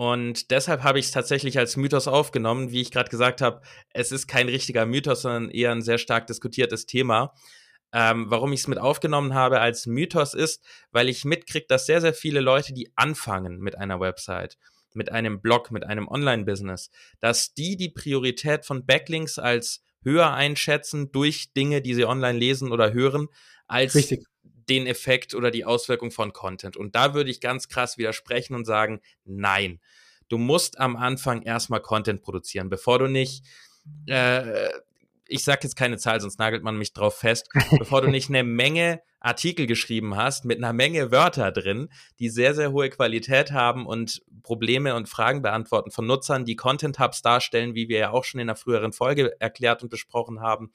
[0.00, 2.70] und deshalb habe ich es tatsächlich als Mythos aufgenommen.
[2.70, 3.60] Wie ich gerade gesagt habe,
[3.90, 7.34] es ist kein richtiger Mythos, sondern eher ein sehr stark diskutiertes Thema.
[7.92, 12.00] Ähm, warum ich es mit aufgenommen habe als Mythos ist, weil ich mitkriege, dass sehr,
[12.00, 14.56] sehr viele Leute, die anfangen mit einer Website,
[14.94, 21.12] mit einem Blog, mit einem Online-Business, dass die die Priorität von Backlinks als höher einschätzen
[21.12, 23.28] durch Dinge, die sie online lesen oder hören,
[23.66, 24.24] als Richtig
[24.70, 26.76] den Effekt oder die Auswirkung von Content.
[26.76, 29.80] Und da würde ich ganz krass widersprechen und sagen, nein,
[30.28, 33.44] du musst am Anfang erstmal Content produzieren, bevor du nicht,
[34.06, 34.68] äh,
[35.30, 38.44] ich sage jetzt keine Zahl, sonst nagelt man mich drauf fest, bevor du nicht eine
[38.44, 41.88] Menge Artikel geschrieben hast mit einer Menge Wörter drin,
[42.18, 46.98] die sehr, sehr hohe Qualität haben und Probleme und Fragen beantworten von Nutzern, die Content
[46.98, 50.70] Hubs darstellen, wie wir ja auch schon in einer früheren Folge erklärt und besprochen haben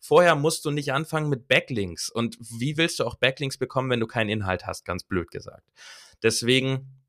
[0.00, 2.08] Vorher musst du nicht anfangen mit Backlinks.
[2.08, 5.68] Und wie willst du auch Backlinks bekommen, wenn du keinen Inhalt hast, ganz blöd gesagt.
[6.22, 7.02] Deswegen,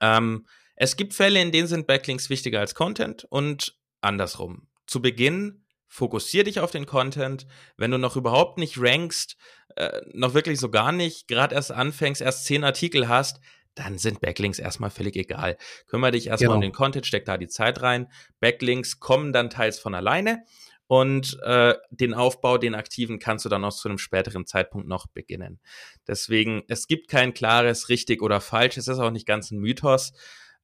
[0.00, 4.68] ähm, es gibt Fälle, in denen sind Backlinks wichtiger als Content und andersrum.
[4.86, 7.46] Zu Beginn fokussier dich auf den Content.
[7.76, 9.36] Wenn du noch überhaupt nicht rankst,
[9.76, 13.40] äh, noch wirklich so gar nicht, gerade erst anfängst, erst zehn Artikel hast,
[13.74, 15.56] dann sind Backlinks erstmal völlig egal.
[15.86, 16.56] Kümmere dich erstmal genau.
[16.56, 18.10] um den Content, steck da die Zeit rein.
[18.40, 20.44] Backlinks kommen dann teils von alleine
[20.88, 25.06] und äh, den Aufbau, den aktiven, kannst du dann auch zu einem späteren Zeitpunkt noch
[25.06, 25.60] beginnen.
[26.08, 30.12] Deswegen, es gibt kein klares richtig oder falsch, es ist auch nicht ganz ein Mythos,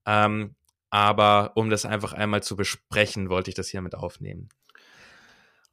[0.07, 0.57] ähm,
[0.91, 4.49] aber um das einfach einmal zu besprechen, wollte ich das hier mit aufnehmen.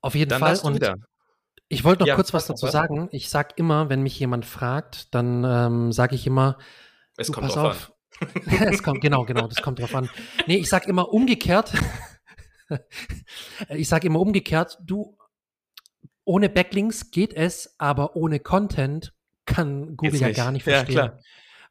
[0.01, 0.57] Auf jeden dann Fall.
[0.59, 0.95] Und wieder.
[1.67, 2.73] ich wollte noch ja, kurz was dazu was?
[2.73, 3.07] sagen.
[3.11, 6.57] Ich sag immer, wenn mich jemand fragt, dann ähm, sage ich immer,
[7.17, 7.93] es kommt pass auf.
[8.45, 10.09] es kommt, genau, genau, das kommt drauf an.
[10.47, 11.73] Nee, ich sag immer umgekehrt.
[13.69, 15.17] ich sage immer umgekehrt, du,
[16.23, 19.13] ohne Backlinks geht es, aber ohne Content
[19.45, 20.95] kann Google ja gar nicht verstehen.
[20.95, 21.17] Ja,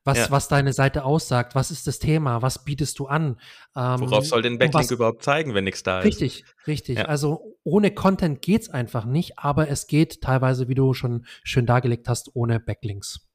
[0.04, 0.30] was, ja.
[0.30, 3.38] was deine Seite aussagt, was ist das Thema, was bietest du an?
[3.76, 6.06] Ähm, Worauf soll denn Backlink was, überhaupt zeigen, wenn nichts da ist?
[6.06, 6.98] Richtig, richtig.
[6.98, 7.04] Ja.
[7.04, 11.66] Also ohne Content geht es einfach nicht, aber es geht teilweise, wie du schon schön
[11.66, 13.28] dargelegt hast, ohne Backlinks.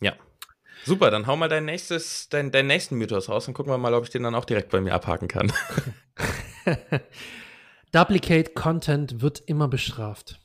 [0.00, 0.12] Ja.
[0.84, 3.94] Super, dann hau mal dein nächstes, dein, deinen nächsten Mythos raus und gucken wir mal,
[3.94, 5.50] ob ich den dann auch direkt bei mir abhaken kann.
[7.92, 10.38] Duplicate Content wird immer bestraft.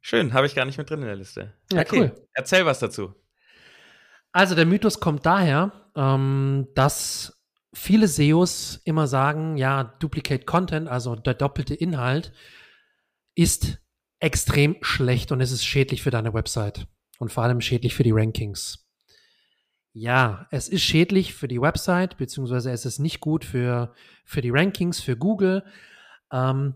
[0.00, 1.52] Schön, habe ich gar nicht mit drin in der Liste.
[1.72, 2.26] Ja, okay, cool.
[2.32, 3.14] Erzähl was dazu.
[4.36, 11.16] Also der Mythos kommt daher, ähm, dass viele SEOs immer sagen, ja, Duplicate Content, also
[11.16, 12.34] der doppelte Inhalt,
[13.34, 13.78] ist
[14.18, 16.86] extrem schlecht und es ist schädlich für deine Website
[17.18, 18.86] und vor allem schädlich für die Rankings.
[19.94, 23.94] Ja, es ist schädlich für die Website, beziehungsweise es ist nicht gut für,
[24.26, 25.64] für die Rankings, für Google,
[26.30, 26.74] ähm,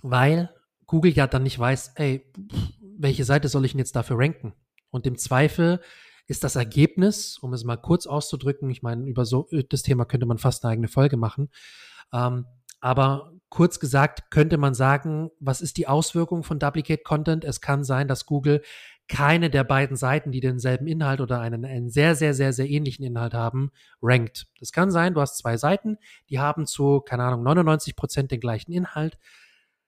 [0.00, 0.52] weil
[0.86, 2.28] Google ja dann nicht weiß, ey,
[2.98, 4.52] welche Seite soll ich denn jetzt dafür ranken?
[4.90, 5.80] Und im Zweifel
[6.32, 10.24] ist das Ergebnis, um es mal kurz auszudrücken, ich meine, über so das Thema könnte
[10.24, 11.50] man fast eine eigene Folge machen,
[12.10, 12.46] ähm,
[12.80, 17.44] aber kurz gesagt könnte man sagen, was ist die Auswirkung von Duplicate Content?
[17.44, 18.62] Es kann sein, dass Google
[19.08, 23.04] keine der beiden Seiten, die denselben Inhalt oder einen, einen sehr, sehr, sehr, sehr ähnlichen
[23.04, 24.46] Inhalt haben, rankt.
[24.58, 25.98] Das kann sein, du hast zwei Seiten,
[26.30, 29.18] die haben zu, keine Ahnung, 99 Prozent den gleichen Inhalt.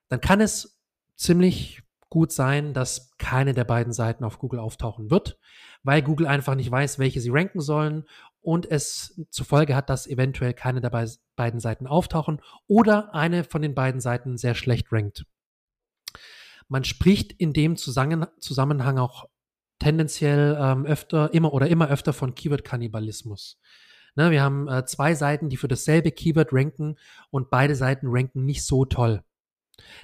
[0.09, 0.78] Dann kann es
[1.16, 1.80] ziemlich
[2.11, 5.38] gut sein, dass keine der beiden Seiten auf Google auftauchen wird,
[5.85, 8.05] weil Google einfach nicht weiß, welche sie ranken sollen
[8.40, 10.90] und es zur Folge hat, dass eventuell keine der
[11.37, 15.25] beiden Seiten auftauchen oder eine von den beiden Seiten sehr schlecht rankt.
[16.68, 19.27] Man spricht in dem Zusammenhang auch
[19.79, 23.61] tendenziell ähm, öfter, immer oder immer öfter von Keyword-Kannibalismus.
[24.16, 26.97] Ne, wir haben äh, zwei Seiten, die für dasselbe Keyword ranken
[27.31, 29.23] und beide Seiten ranken nicht so toll.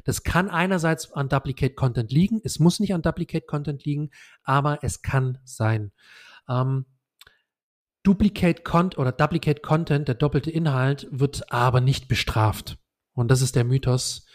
[0.05, 4.11] Das kann einerseits an Duplicate Content liegen, es muss nicht an Duplicate Content liegen,
[4.43, 5.93] aber es kann sein.
[6.49, 6.87] Ähm,
[8.03, 12.79] Duplicate Content oder Duplicate Content, der doppelte Inhalt, wird aber nicht bestraft.
[13.13, 14.27] Und das ist der Mythos,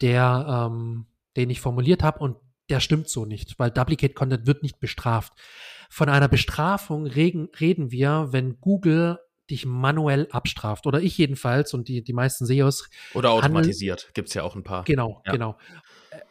[0.00, 2.36] der, ähm, den ich formuliert habe und
[2.68, 5.32] der stimmt so nicht, weil Duplicate Content wird nicht bestraft.
[5.88, 10.86] Von einer Bestrafung reden, reden wir, wenn Google dich manuell abstraft.
[10.86, 12.88] Oder ich jedenfalls und die, die meisten SEOs.
[13.14, 14.84] Oder automatisiert, gibt es ja auch ein paar.
[14.84, 15.32] Genau, ja.
[15.32, 15.58] genau.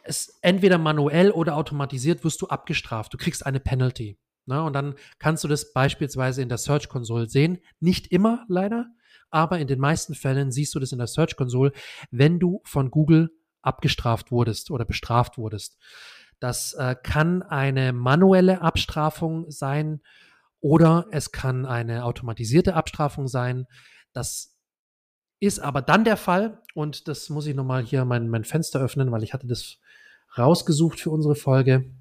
[0.02, 3.12] Es, entweder manuell oder automatisiert wirst du abgestraft.
[3.12, 4.18] Du kriegst eine Penalty.
[4.46, 4.62] Ne?
[4.62, 7.58] Und dann kannst du das beispielsweise in der Search Console sehen.
[7.80, 8.86] Nicht immer leider,
[9.30, 11.72] aber in den meisten Fällen siehst du das in der Search Console,
[12.10, 13.30] wenn du von Google
[13.62, 15.78] abgestraft wurdest oder bestraft wurdest.
[16.38, 20.00] Das äh, kann eine manuelle Abstrafung sein
[20.66, 23.68] oder es kann eine automatisierte Abstrafung sein.
[24.12, 24.58] Das
[25.38, 29.12] ist aber dann der Fall und das muss ich nochmal hier mein, mein Fenster öffnen,
[29.12, 29.78] weil ich hatte das
[30.36, 31.94] rausgesucht für unsere Folge.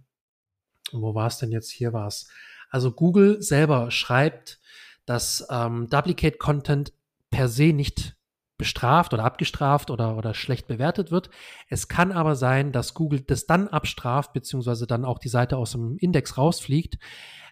[0.91, 1.69] Wo war es denn jetzt?
[1.69, 2.27] Hier war es.
[2.71, 4.59] Also Google selber schreibt,
[5.05, 6.91] dass ähm, Duplicate Content
[7.29, 8.14] per se nicht
[8.57, 11.29] bestraft oder abgestraft oder, oder schlecht bewertet wird.
[11.67, 15.71] Es kann aber sein, dass Google das dann abstraft, beziehungsweise dann auch die Seite aus
[15.71, 16.97] dem Index rausfliegt,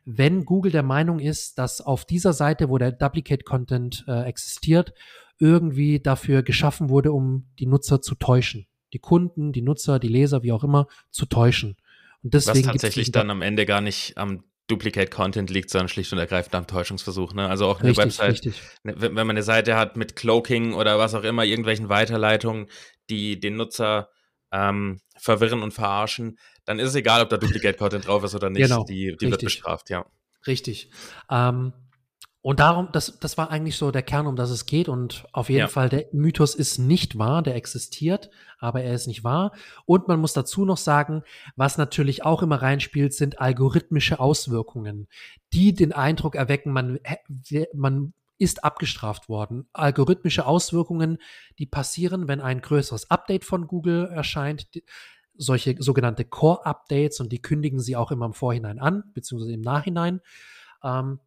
[0.06, 4.94] wenn Google der Meinung ist, dass auf dieser Seite, wo der Duplicate Content äh, existiert,
[5.40, 8.68] irgendwie dafür geschaffen wurde, um die Nutzer zu täuschen.
[8.92, 11.78] Die Kunden, die Nutzer, die Leser, wie auch immer, zu täuschen.
[12.22, 16.14] Und deswegen Was tatsächlich dann am Ende gar nicht am Duplicate Content liegt, sondern schlicht
[16.14, 17.34] und ergreifend am Täuschungsversuch.
[17.34, 17.50] Ne?
[17.50, 18.62] Also auch eine richtig, Website, richtig.
[18.84, 22.68] Ne, wenn man eine Seite hat mit Cloaking oder was auch immer, irgendwelchen Weiterleitungen,
[23.10, 24.10] die den Nutzer
[24.52, 28.50] ähm, verwirren und verarschen, dann ist es egal, ob da Duplicate Content drauf ist oder
[28.50, 28.64] nicht.
[28.64, 30.06] Genau, die die wird bestraft, ja.
[30.48, 30.90] Richtig.
[31.30, 31.74] Ähm,
[32.44, 34.90] und darum, das, das war eigentlich so der Kern, um das es geht.
[34.90, 35.68] Und auf jeden ja.
[35.70, 38.30] Fall, der Mythos ist nicht wahr, der existiert,
[38.60, 39.54] aber er ist nicht wahr.
[39.86, 41.24] Und man muss dazu noch sagen,
[41.56, 45.08] was natürlich auch immer reinspielt, sind algorithmische Auswirkungen,
[45.54, 47.00] die den Eindruck erwecken, man,
[47.74, 49.70] man ist abgestraft worden.
[49.72, 51.20] Algorithmische Auswirkungen,
[51.60, 54.68] die passieren, wenn ein größeres Update von Google erscheint.
[55.36, 60.20] Solche sogenannte Core-Updates und die kündigen sie auch immer im Vorhinein an, beziehungsweise im Nachhinein.
[60.84, 61.22] Ähm,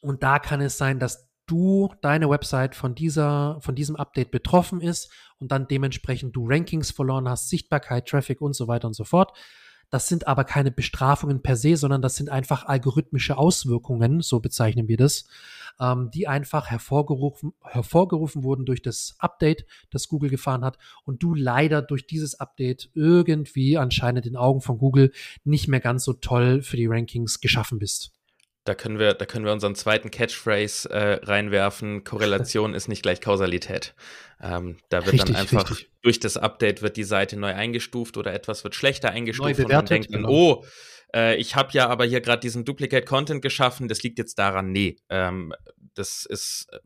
[0.00, 4.80] und da kann es sein, dass du, deine Website von dieser, von diesem Update betroffen
[4.80, 9.04] ist und dann dementsprechend du Rankings verloren hast, Sichtbarkeit, Traffic und so weiter und so
[9.04, 9.32] fort.
[9.90, 14.88] Das sind aber keine Bestrafungen per se, sondern das sind einfach algorithmische Auswirkungen, so bezeichnen
[14.88, 15.26] wir das,
[15.78, 21.34] ähm, die einfach hervorgerufen, hervorgerufen wurden durch das Update, das Google gefahren hat und du
[21.34, 25.12] leider durch dieses Update irgendwie anscheinend in Augen von Google
[25.44, 28.15] nicht mehr ganz so toll für die Rankings geschaffen bist.
[28.66, 32.04] Da können wir, da können wir unseren zweiten Catchphrase äh, reinwerfen.
[32.04, 33.94] Korrelation ist nicht gleich Kausalität.
[34.42, 35.90] Ähm, da wird richtig, dann einfach richtig.
[36.02, 39.86] durch das Update wird die Seite neu eingestuft oder etwas wird schlechter eingestuft und man
[39.86, 40.30] denkt dann, genau.
[40.30, 40.64] oh,
[41.14, 43.88] äh, ich habe ja aber hier gerade diesen Duplicate Content geschaffen.
[43.88, 45.54] Das liegt jetzt daran, nee, ähm,
[45.94, 46.78] das ist äh,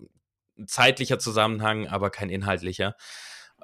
[0.58, 2.94] ein zeitlicher Zusammenhang, aber kein inhaltlicher.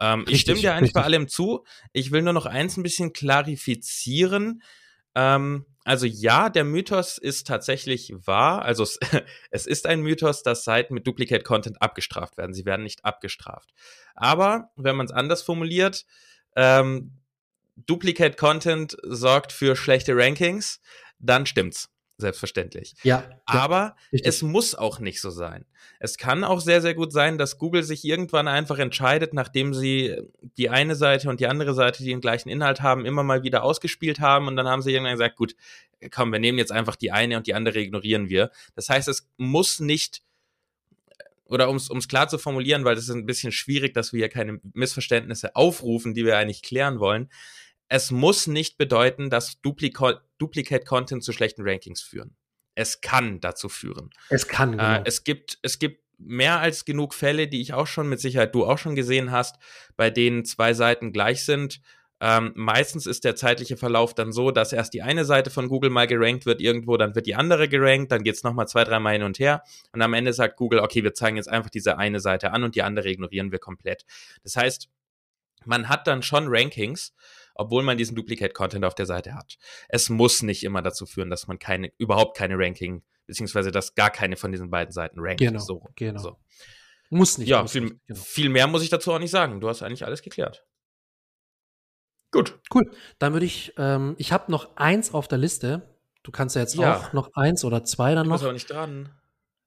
[0.00, 1.64] Ähm, richtig, ich stimme dir eigentlich bei allem zu.
[1.92, 4.62] Ich will nur noch eins ein bisschen klarifizieren.
[5.14, 8.62] Ähm, also ja, der Mythos ist tatsächlich wahr.
[8.62, 8.98] Also es,
[9.52, 12.52] es, ist ein Mythos, dass Seiten mit Duplicate Content abgestraft werden.
[12.54, 13.72] Sie werden nicht abgestraft.
[14.16, 16.04] Aber wenn man es anders formuliert,
[16.56, 17.12] ähm,
[17.76, 20.80] Duplicate Content sorgt für schlechte Rankings,
[21.20, 21.88] dann stimmt's.
[22.18, 22.94] Selbstverständlich.
[23.02, 23.24] Ja.
[23.44, 24.28] Aber richtig.
[24.28, 25.66] es muss auch nicht so sein.
[26.00, 30.16] Es kann auch sehr, sehr gut sein, dass Google sich irgendwann einfach entscheidet, nachdem sie
[30.56, 33.62] die eine Seite und die andere Seite, die den gleichen Inhalt haben, immer mal wieder
[33.62, 35.54] ausgespielt haben und dann haben sie irgendwann gesagt, gut,
[36.10, 38.50] komm, wir nehmen jetzt einfach die eine und die andere ignorieren wir.
[38.74, 40.22] Das heißt, es muss nicht
[41.48, 44.28] oder um es klar zu formulieren, weil das ist ein bisschen schwierig, dass wir hier
[44.28, 47.30] keine Missverständnisse aufrufen, die wir eigentlich klären wollen
[47.88, 52.36] es muss nicht bedeuten, dass Duplica Duplicate Content zu schlechten Rankings führen.
[52.74, 54.10] Es kann dazu führen.
[54.28, 54.74] Es kann.
[54.74, 54.92] Äh, genau.
[54.92, 58.54] Äh, es gibt, es gibt mehr als genug Fälle, die ich auch schon mit Sicherheit
[58.54, 59.56] du auch schon gesehen hast,
[59.96, 61.80] bei denen zwei Seiten gleich sind.
[62.18, 65.90] Ähm, meistens ist der zeitliche Verlauf dann so, dass erst die eine Seite von Google
[65.90, 69.22] mal gerankt wird irgendwo, dann wird die andere gerankt, dann geht's nochmal zwei, dreimal hin
[69.22, 72.52] und her und am Ende sagt Google, okay, wir zeigen jetzt einfach diese eine Seite
[72.52, 74.06] an und die andere ignorieren wir komplett.
[74.42, 74.88] Das heißt,
[75.66, 77.12] man hat dann schon Rankings,
[77.56, 79.58] obwohl man diesen Duplicate-Content auf der Seite hat.
[79.88, 84.10] Es muss nicht immer dazu führen, dass man keine, überhaupt keine Ranking, beziehungsweise dass gar
[84.10, 85.40] keine von diesen beiden Seiten rankt.
[85.40, 86.20] Genau, so, genau.
[86.20, 86.36] So.
[87.10, 87.48] Muss nicht.
[87.48, 88.20] Ja, muss viel, nicht, genau.
[88.20, 89.60] viel mehr muss ich dazu auch nicht sagen.
[89.60, 90.64] Du hast eigentlich alles geklärt.
[92.32, 92.58] Gut.
[92.74, 92.90] Cool.
[93.18, 95.96] Dann würde ich, ähm, ich habe noch eins auf der Liste.
[96.22, 96.96] Du kannst ja jetzt ja.
[96.96, 98.36] auch noch eins oder zwei dann noch.
[98.36, 99.10] Ich bin aber nicht dran.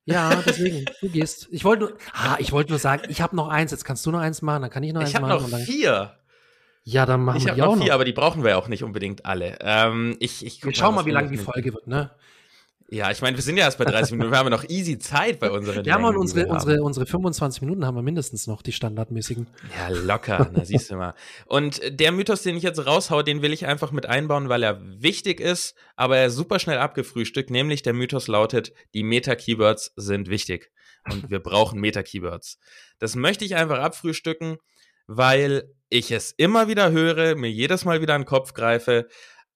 [0.05, 1.47] Ja, deswegen, du gehst.
[1.51, 4.11] Ich wollte nur, ah, ich wollte nur sagen, ich habe noch eins, jetzt kannst du
[4.11, 5.37] noch eins machen, dann kann ich noch ich eins machen.
[5.37, 6.19] Ich habe noch vier.
[6.91, 7.83] Ja, dann machen ich wir die auch noch.
[7.83, 9.59] Vier, aber die brauchen wir auch nicht unbedingt alle.
[9.61, 12.09] Ähm, ich, ich wir schauen mal, wie lang die Folge wird, ne?
[12.91, 14.97] Ja, ich meine, wir sind ja erst bei 30 Minuten, wir haben ja noch easy
[14.97, 18.71] Zeit bei unseren Wir haben unsere, unsere, unsere 25 Minuten haben wir mindestens noch, die
[18.71, 19.45] standardmäßigen.
[19.77, 21.13] Ja, locker, na siehst du mal.
[21.45, 24.81] Und der Mythos, den ich jetzt raushau, den will ich einfach mit einbauen, weil er
[24.81, 30.27] wichtig ist, aber er ist super schnell abgefrühstückt, nämlich der Mythos lautet, die Meta-Keywords sind
[30.27, 30.71] wichtig
[31.11, 32.57] und wir brauchen Meta-Keywords.
[32.97, 34.57] Das möchte ich einfach abfrühstücken,
[35.09, 39.07] weil ich es immer wieder höre, mir jedes Mal wieder an den Kopf greife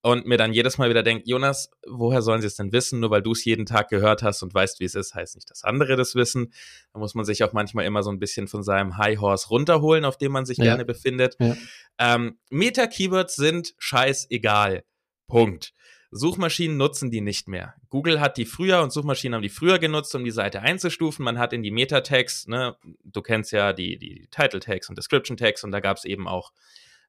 [0.02, 2.98] und mir dann jedes Mal wieder denke, Jonas, woher sollen sie es denn wissen?
[2.98, 5.48] Nur weil du es jeden Tag gehört hast und weißt, wie es ist, heißt nicht,
[5.48, 6.52] dass andere das wissen.
[6.92, 10.04] Da muss man sich auch manchmal immer so ein bisschen von seinem High Horse runterholen,
[10.04, 10.64] auf dem man sich ja.
[10.64, 11.36] gerne befindet.
[11.38, 11.56] Ja.
[11.98, 14.82] Ähm, Meta-Keywords sind scheißegal.
[15.28, 15.72] Punkt.
[16.16, 17.74] Suchmaschinen nutzen die nicht mehr.
[17.90, 21.24] Google hat die früher und Suchmaschinen haben die früher genutzt, um die Seite einzustufen.
[21.24, 25.72] Man hat in die Meta-Tags, ne, du kennst ja die, die Title-Tags und Description-Tags und
[25.72, 26.52] da gab es eben auch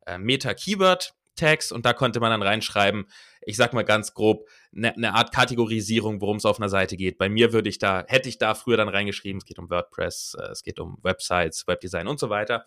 [0.07, 3.05] äh, Meta-Keyword-Tags und da konnte man dann reinschreiben,
[3.41, 7.19] ich sag mal ganz grob, eine ne Art Kategorisierung, worum es auf einer Seite geht.
[7.19, 10.35] Bei mir würde ich da, hätte ich da früher dann reingeschrieben, es geht um WordPress,
[10.39, 12.65] äh, es geht um Websites, Webdesign und so weiter.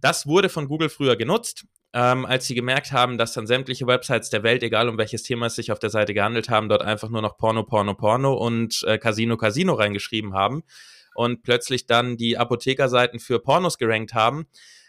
[0.00, 4.28] Das wurde von Google früher genutzt ähm, als sie gemerkt haben, dass dann sämtliche Websites
[4.28, 7.08] der Welt, egal um welches Thema es sich auf der Seite gehandelt haben, dort einfach
[7.08, 10.62] nur noch Porno, Porno, Porno und äh, Casino, Casino reingeschrieben haben
[11.14, 14.46] und plötzlich dann die Apothekerseiten für Pornos gerankt haben,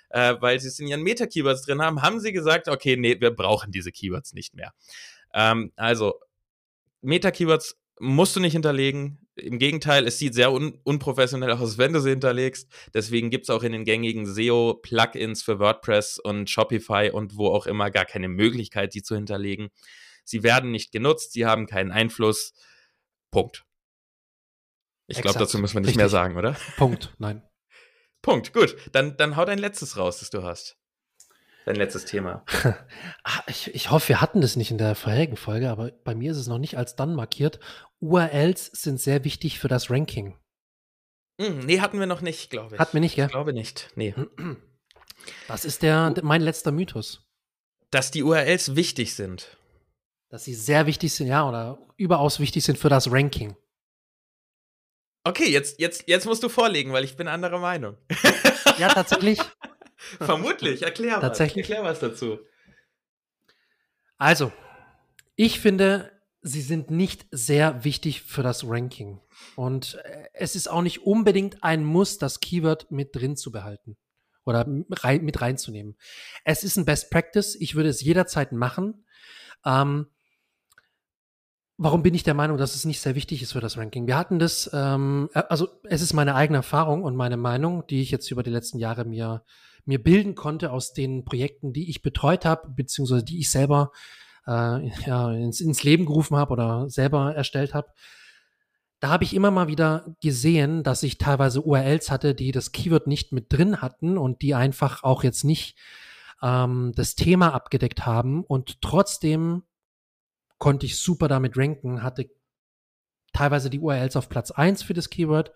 [0.10, 3.32] äh, weil sie es in ihren Meta-Keywords drin haben, haben sie gesagt, okay, nee, wir
[3.32, 4.74] brauchen diese Keywords nicht mehr.
[5.34, 6.16] Ähm, also
[7.02, 9.28] Meta-Keywords musst du nicht hinterlegen.
[9.36, 12.72] Im Gegenteil, es sieht sehr un unprofessionell aus, wenn du sie hinterlegst.
[12.94, 17.68] Deswegen gibt es auch in den gängigen SEO-Plugins für WordPress und Shopify und wo auch
[17.68, 19.70] immer gar keine Möglichkeit, sie zu hinterlegen.
[20.24, 22.54] Sie werden nicht genutzt, sie haben keinen Einfluss.
[23.32, 23.64] Punkt.
[25.08, 25.98] Ich glaube, dazu müssen wir nicht Richtig.
[25.98, 26.58] mehr sagen, oder?
[26.76, 27.44] Punkt, nein.
[28.22, 28.76] Punkt, gut.
[28.92, 30.78] Dann, dann hau dein letztes raus, das du hast
[31.68, 32.44] dein letztes Thema?
[33.24, 36.32] Ah, ich, ich hoffe, wir hatten das nicht in der vorherigen Folge, aber bei mir
[36.32, 37.60] ist es noch nicht als dann markiert.
[38.00, 40.38] URLs sind sehr wichtig für das Ranking.
[41.42, 42.80] Hm, nee, hatten wir noch nicht, glaube ich.
[42.80, 43.26] Hatten wir nicht, gell?
[43.26, 44.16] Ich glaube nicht, nee.
[45.48, 47.28] Was ist der, mein letzter Mythos?
[47.92, 49.58] Dass die URLs wichtig sind.
[50.30, 53.58] Dass sie sehr wichtig sind, ja, oder überaus wichtig sind für das Ranking.
[55.26, 57.98] Okay, jetzt, jetzt, jetzt musst du vorlegen, weil ich bin anderer Meinung.
[58.78, 59.40] ja, tatsächlich.
[60.20, 61.66] Vermutlich, erklär Tatsächlich.
[61.66, 61.70] was.
[61.70, 62.40] Erklär was dazu.
[64.18, 64.52] Also,
[65.36, 69.20] ich finde, sie sind nicht sehr wichtig für das Ranking.
[69.56, 73.98] Und äh, es ist auch nicht unbedingt ein Muss, das Keyword mit drin zu behalten
[74.46, 75.98] oder rein, mit reinzunehmen.
[76.46, 77.56] Es ist ein Best Practice.
[77.56, 79.06] Ich würde es jederzeit machen.
[79.66, 80.08] Ähm,
[81.78, 84.08] warum bin ich der Meinung, dass es nicht sehr wichtig ist für das Ranking?
[84.08, 88.02] Wir hatten das, ähm, äh, also es ist meine eigene Erfahrung und meine Meinung, die
[88.02, 89.44] ich jetzt über die letzten Jahre mir
[89.88, 93.92] mir bilden konnte aus den Projekten, die ich betreut habe, beziehungsweise die ich selber
[94.46, 97.88] äh, ja, ins, ins Leben gerufen habe oder selber erstellt habe.
[99.00, 103.08] Da habe ich immer mal wieder gesehen, dass ich teilweise URLs hatte, die das Keyword
[103.08, 105.78] nicht mit drin hatten und die einfach auch jetzt nicht
[106.42, 109.64] ähm, das Thema abgedeckt haben und trotzdem
[110.58, 112.30] konnte ich super damit ranken, hatte
[113.32, 115.52] teilweise die URLs auf Platz eins für das Keyword.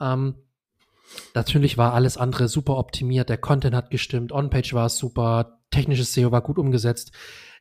[0.00, 0.45] Ähm,
[1.34, 6.32] Natürlich war alles andere super optimiert, der Content hat gestimmt, On-Page war super, technisches SEO
[6.32, 7.12] war gut umgesetzt.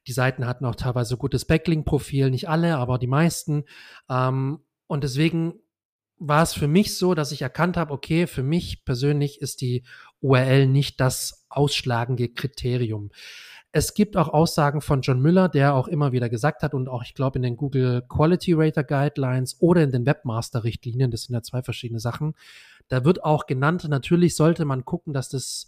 [0.08, 3.66] Die Seiten hatten auch teilweise gutes Backlink-Profil, nicht alle, aber die meisten.
[4.10, 5.56] Ähm, und deswegen
[6.18, 9.84] war es für mich so, dass ich erkannt habe, okay, für mich persönlich ist die
[10.22, 13.12] URL nicht das ausschlagende Kriterium.
[13.72, 17.04] Es gibt auch Aussagen von John Müller, der auch immer wieder gesagt hat und auch,
[17.04, 21.34] ich glaube, in den Google Quality Rater Guidelines oder in den Webmaster Richtlinien, das sind
[21.34, 22.36] ja zwei verschiedene Sachen,
[22.88, 25.68] da wird auch genannt, natürlich sollte man gucken, dass das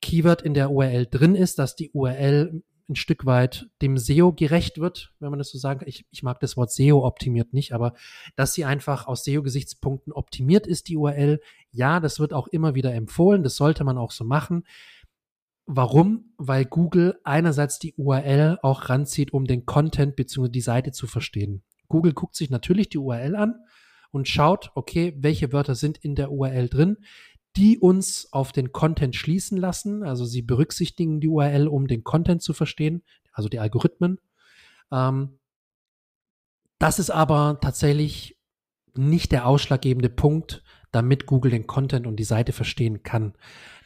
[0.00, 4.78] Keyword in der URL drin ist, dass die URL ein Stück weit dem SEO gerecht
[4.78, 5.88] wird, wenn man das so sagen kann.
[5.88, 7.92] Ich, ich mag das Wort SEO optimiert nicht, aber
[8.34, 11.40] dass sie einfach aus SEO-Gesichtspunkten optimiert ist, die URL.
[11.70, 13.42] Ja, das wird auch immer wieder empfohlen.
[13.42, 14.64] Das sollte man auch so machen.
[15.66, 16.32] Warum?
[16.38, 20.48] Weil Google einerseits die URL auch ranzieht, um den Content bzw.
[20.48, 21.62] die Seite zu verstehen.
[21.88, 23.56] Google guckt sich natürlich die URL an
[24.10, 26.96] und schaut, okay, welche Wörter sind in der URL drin,
[27.56, 30.02] die uns auf den Content schließen lassen.
[30.04, 33.02] Also sie berücksichtigen die URL, um den Content zu verstehen,
[33.32, 34.18] also die Algorithmen.
[34.92, 35.38] Ähm,
[36.78, 38.38] das ist aber tatsächlich
[38.94, 43.34] nicht der ausschlaggebende Punkt, damit Google den Content und die Seite verstehen kann.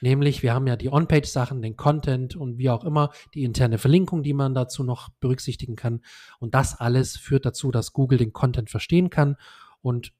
[0.00, 4.22] Nämlich, wir haben ja die On-Page-Sachen, den Content und wie auch immer, die interne Verlinkung,
[4.22, 6.02] die man dazu noch berücksichtigen kann.
[6.38, 9.36] Und das alles führt dazu, dass Google den Content verstehen kann
[9.82, 10.12] und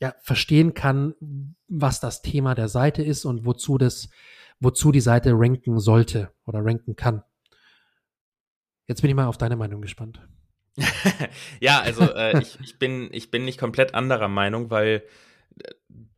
[0.00, 1.14] ja, verstehen kann,
[1.68, 4.08] was das Thema der Seite ist und wozu das,
[4.60, 7.22] wozu die Seite ranken sollte oder ranken kann.
[8.86, 10.20] Jetzt bin ich mal auf deine Meinung gespannt.
[11.60, 15.04] ja, also äh, ich, ich, bin, ich bin nicht komplett anderer Meinung, weil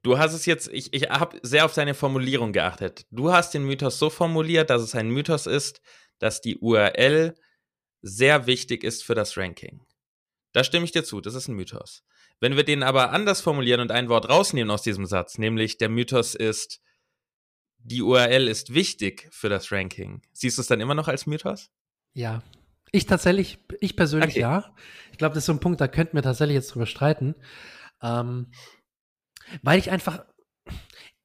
[0.03, 3.07] du hast es jetzt, ich, ich habe sehr auf deine Formulierung geachtet.
[3.11, 5.81] Du hast den Mythos so formuliert, dass es ein Mythos ist,
[6.19, 7.35] dass die URL
[8.03, 9.85] sehr wichtig ist für das Ranking.
[10.53, 12.03] Da stimme ich dir zu, das ist ein Mythos.
[12.41, 15.89] Wenn wir den aber anders formulieren und ein Wort rausnehmen aus diesem Satz, nämlich der
[15.89, 16.81] Mythos ist,
[17.79, 21.71] die URL ist wichtig für das Ranking, siehst du es dann immer noch als Mythos?
[22.13, 22.43] Ja.
[22.93, 24.41] Ich tatsächlich, ich persönlich okay.
[24.41, 24.75] ja.
[25.13, 27.35] Ich glaube, das ist so ein Punkt, da könnten wir tatsächlich jetzt drüber streiten.
[28.03, 28.53] Ähm,
[29.63, 30.25] weil ich einfach,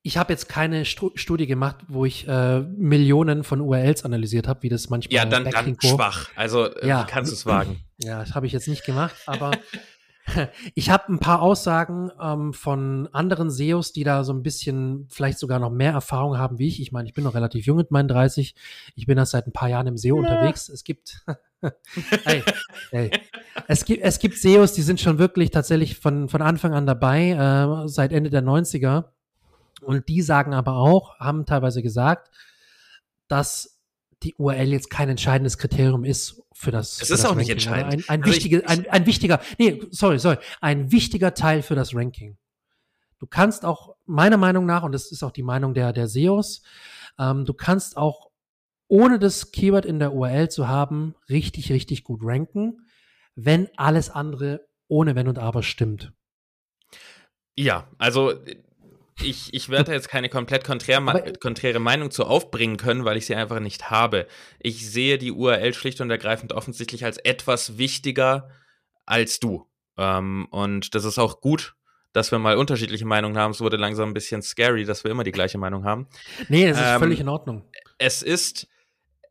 [0.02, 4.64] ich habe jetzt keine Stu Studie gemacht, wo ich äh, Millionen von URLs analysiert habe,
[4.64, 6.30] wie das manchmal Ja, dann, dann schwach.
[6.36, 7.06] Also äh, ja.
[7.10, 7.84] kannst du es wagen.
[7.98, 9.52] Ja, das habe ich jetzt nicht gemacht, aber
[10.76, 15.40] ich habe ein paar Aussagen ähm, von anderen SEOs, die da so ein bisschen vielleicht
[15.40, 16.82] sogar noch mehr Erfahrung haben wie ich.
[16.82, 18.56] Ich meine, ich bin noch relativ jung mit meinen 30.
[18.96, 20.22] Ich bin erst seit ein paar Jahren im SEO ja.
[20.22, 20.70] unterwegs.
[20.70, 21.26] Es gibt
[22.24, 22.44] hey,
[22.92, 23.12] hey.
[23.68, 27.32] Es gibt, es gibt SEOs, die sind schon wirklich tatsächlich von, von Anfang an dabei,
[27.32, 29.06] äh, seit Ende der 90er.
[29.82, 32.30] Und die sagen aber auch, haben teilweise gesagt,
[33.28, 33.81] dass
[34.24, 36.94] die URL jetzt kein entscheidendes Kriterium ist für das.
[36.94, 37.40] Es ist das auch Ranking.
[37.40, 37.94] nicht entscheidend.
[37.94, 41.96] Ein, ein, also wichtige, ein, ein wichtiger, nee, sorry, sorry, ein wichtiger Teil für das
[41.96, 42.38] Ranking.
[43.20, 46.64] Du kannst auch, meiner Meinung nach, und das ist auch die Meinung der, der SEOs,
[47.20, 48.32] ähm, du kannst auch
[48.88, 52.86] ohne das Keyword in der URL zu haben, richtig, richtig gut ranken,
[53.36, 56.12] wenn alles andere ohne Wenn und Aber stimmt.
[57.56, 58.34] Ja, also
[59.22, 63.36] ich, ich werde jetzt keine komplett konträre, konträre Meinung zu aufbringen können, weil ich sie
[63.36, 64.28] einfach nicht habe.
[64.60, 68.50] Ich sehe die URL schlicht und ergreifend offensichtlich als etwas wichtiger
[69.06, 69.68] als du.
[69.98, 71.76] Ähm, und das ist auch gut,
[72.14, 73.52] dass wir mal unterschiedliche Meinungen haben.
[73.52, 76.08] Es wurde langsam ein bisschen scary, dass wir immer die gleiche Meinung haben.
[76.50, 77.64] Nee, das ist ähm, völlig in Ordnung.
[77.98, 78.68] Es ist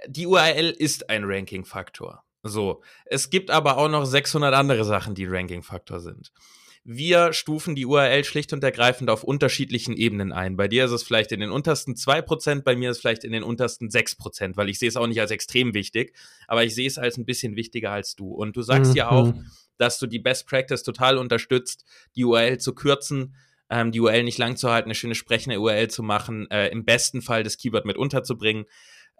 [0.06, 2.22] die URL ist ein Ranking-Faktor.
[2.42, 2.82] So.
[3.04, 6.32] Es gibt aber auch noch 600 andere Sachen, die Ranking-Faktor sind.
[6.82, 10.56] Wir stufen die URL schlicht und ergreifend auf unterschiedlichen Ebenen ein.
[10.56, 13.32] Bei dir ist es vielleicht in den untersten 2%, bei mir ist es vielleicht in
[13.32, 16.16] den untersten 6%, weil ich sehe es auch nicht als extrem wichtig,
[16.48, 18.32] aber ich sehe es als ein bisschen wichtiger als du.
[18.32, 18.96] Und du sagst mhm.
[18.96, 19.34] ja auch,
[19.76, 21.84] dass du die Best Practice total unterstützt,
[22.16, 23.34] die URL zu kürzen,
[23.68, 26.84] ähm, die URL nicht lang zu halten, eine schöne sprechende URL zu machen, äh, im
[26.84, 28.64] besten Fall das Keyword mit unterzubringen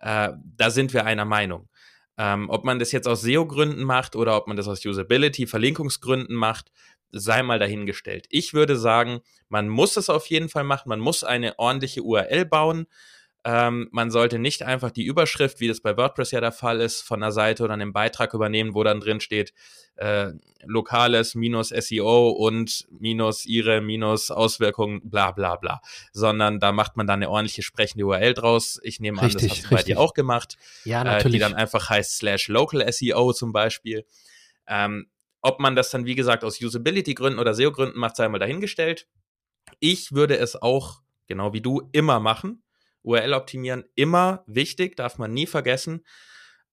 [0.01, 1.69] äh, da sind wir einer Meinung.
[2.17, 6.37] Ähm, ob man das jetzt aus SEO-Gründen macht oder ob man das aus Usability, Verlinkungsgründen
[6.37, 6.71] macht,
[7.13, 8.27] sei mal dahingestellt.
[8.31, 12.45] Ich würde sagen, man muss es auf jeden Fall machen, man muss eine ordentliche URL
[12.45, 12.87] bauen.
[13.43, 17.01] Ähm, man sollte nicht einfach die Überschrift, wie das bei WordPress ja der Fall ist,
[17.01, 19.55] von der Seite oder einem Beitrag übernehmen, wo dann drin steht,
[19.97, 20.33] äh,
[20.65, 25.81] lokales minus SEO und minus ihre minus Auswirkungen, bla bla bla.
[26.13, 28.79] Sondern da macht man dann eine ordentliche sprechende URL draus.
[28.83, 30.59] Ich nehme richtig, an, das hast du bei dir auch gemacht.
[30.85, 31.27] Ja, natürlich.
[31.27, 34.05] Äh, die dann einfach heißt slash local SEO zum Beispiel.
[34.67, 35.07] Ähm,
[35.43, 39.07] ob man das dann, wie gesagt, aus Usability-Gründen oder SEO-Gründen macht, sei mal dahingestellt.
[39.79, 42.63] Ich würde es auch, genau wie du, immer machen
[43.03, 46.05] URL optimieren immer wichtig, darf man nie vergessen.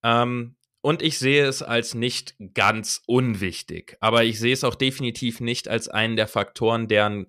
[0.03, 3.97] Ähm, und ich sehe es als nicht ganz unwichtig.
[3.99, 7.27] Aber ich sehe es auch definitiv nicht als einen der Faktoren, der einen,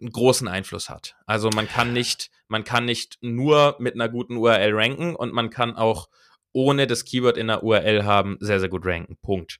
[0.00, 1.16] großen Einfluss hat.
[1.26, 5.50] Also man kann nicht, man kann nicht nur mit einer guten URL ranken und man
[5.50, 6.08] kann auch
[6.52, 9.16] ohne das Keyword in der URL haben, sehr, sehr gut ranken.
[9.20, 9.58] Punkt.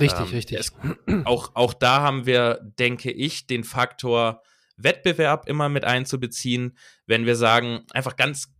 [0.00, 0.58] Richtig, ähm, richtig.
[0.58, 0.72] Es,
[1.24, 4.42] auch, auch da haben wir, denke ich, den Faktor
[4.76, 6.76] Wettbewerb immer mit einzubeziehen,
[7.06, 8.52] wenn wir sagen, einfach ganz,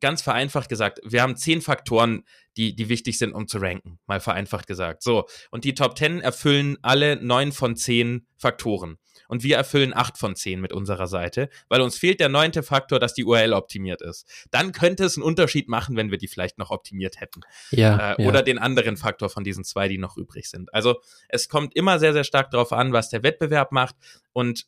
[0.00, 2.24] ganz vereinfacht gesagt, wir haben zehn Faktoren,
[2.56, 5.02] die, die wichtig sind, um zu ranken, mal vereinfacht gesagt.
[5.02, 8.96] So, und die Top 10 erfüllen alle neun von zehn Faktoren
[9.28, 12.98] und wir erfüllen acht von zehn mit unserer Seite, weil uns fehlt der neunte Faktor,
[12.98, 14.26] dass die URL optimiert ist.
[14.50, 17.40] Dann könnte es einen Unterschied machen, wenn wir die vielleicht noch optimiert hätten.
[17.70, 18.28] Ja, äh, ja.
[18.28, 20.72] Oder den anderen Faktor von diesen zwei, die noch übrig sind.
[20.72, 23.96] Also es kommt immer sehr, sehr stark darauf an, was der Wettbewerb macht
[24.32, 24.66] und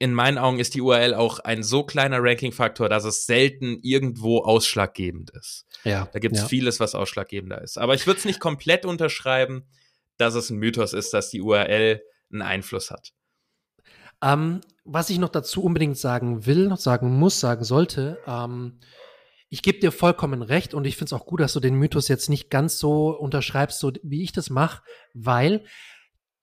[0.00, 4.38] in meinen Augen ist die URL auch ein so kleiner Ranking-Faktor, dass es selten irgendwo
[4.38, 5.66] ausschlaggebend ist.
[5.84, 6.48] Ja, da gibt es ja.
[6.48, 7.76] vieles, was ausschlaggebender ist.
[7.76, 9.68] Aber ich würde es nicht komplett unterschreiben,
[10.16, 13.12] dass es ein Mythos ist, dass die URL einen Einfluss hat.
[14.22, 18.80] Ähm, was ich noch dazu unbedingt sagen will, sagen muss, sagen sollte, ähm,
[19.48, 22.08] ich gebe dir vollkommen recht und ich finde es auch gut, dass du den Mythos
[22.08, 25.64] jetzt nicht ganz so unterschreibst, so wie ich das mache, weil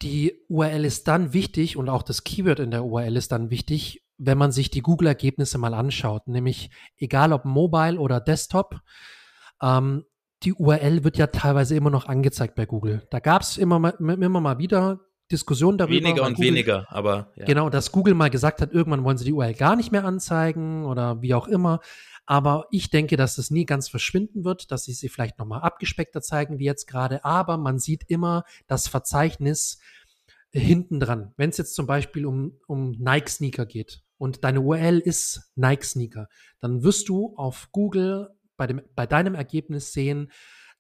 [0.02, 4.04] die URL ist dann wichtig und auch das Keyword in der URL ist dann wichtig,
[4.18, 6.28] wenn man sich die Google-Ergebnisse mal anschaut.
[6.28, 8.82] Nämlich egal ob Mobile oder Desktop,
[9.62, 10.06] ähm,
[10.44, 13.08] die URL wird ja teilweise immer noch angezeigt bei Google.
[13.10, 15.00] Da gab es immer, immer mal wieder
[15.32, 15.96] Diskussionen darüber.
[15.96, 17.32] Weniger und Google, weniger, aber.
[17.36, 17.46] Ja.
[17.46, 20.86] Genau, dass Google mal gesagt hat, irgendwann wollen sie die URL gar nicht mehr anzeigen
[20.86, 21.82] oder wie auch immer.
[22.26, 26.22] Aber ich denke, dass das nie ganz verschwinden wird, dass sie sie vielleicht nochmal abgespeckter
[26.22, 27.24] zeigen wie jetzt gerade.
[27.24, 29.80] Aber man sieht immer das Verzeichnis
[30.52, 31.34] hinten dran.
[31.38, 36.28] Wenn es jetzt zum Beispiel um, um Nike-Sneaker geht und deine URL ist Nike-Sneaker,
[36.60, 40.32] dann wirst du auf Google bei, dem, bei deinem Ergebnis sehen,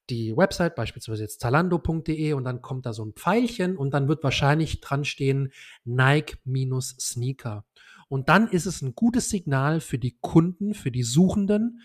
[0.10, 4.24] die Website, beispielsweise jetzt zalando.de und dann kommt da so ein Pfeilchen und dann wird
[4.24, 5.52] wahrscheinlich dran stehen
[5.86, 7.66] Nike-Sneaker.
[8.10, 11.82] Und dann ist es ein gutes Signal für die Kunden, für die Suchenden,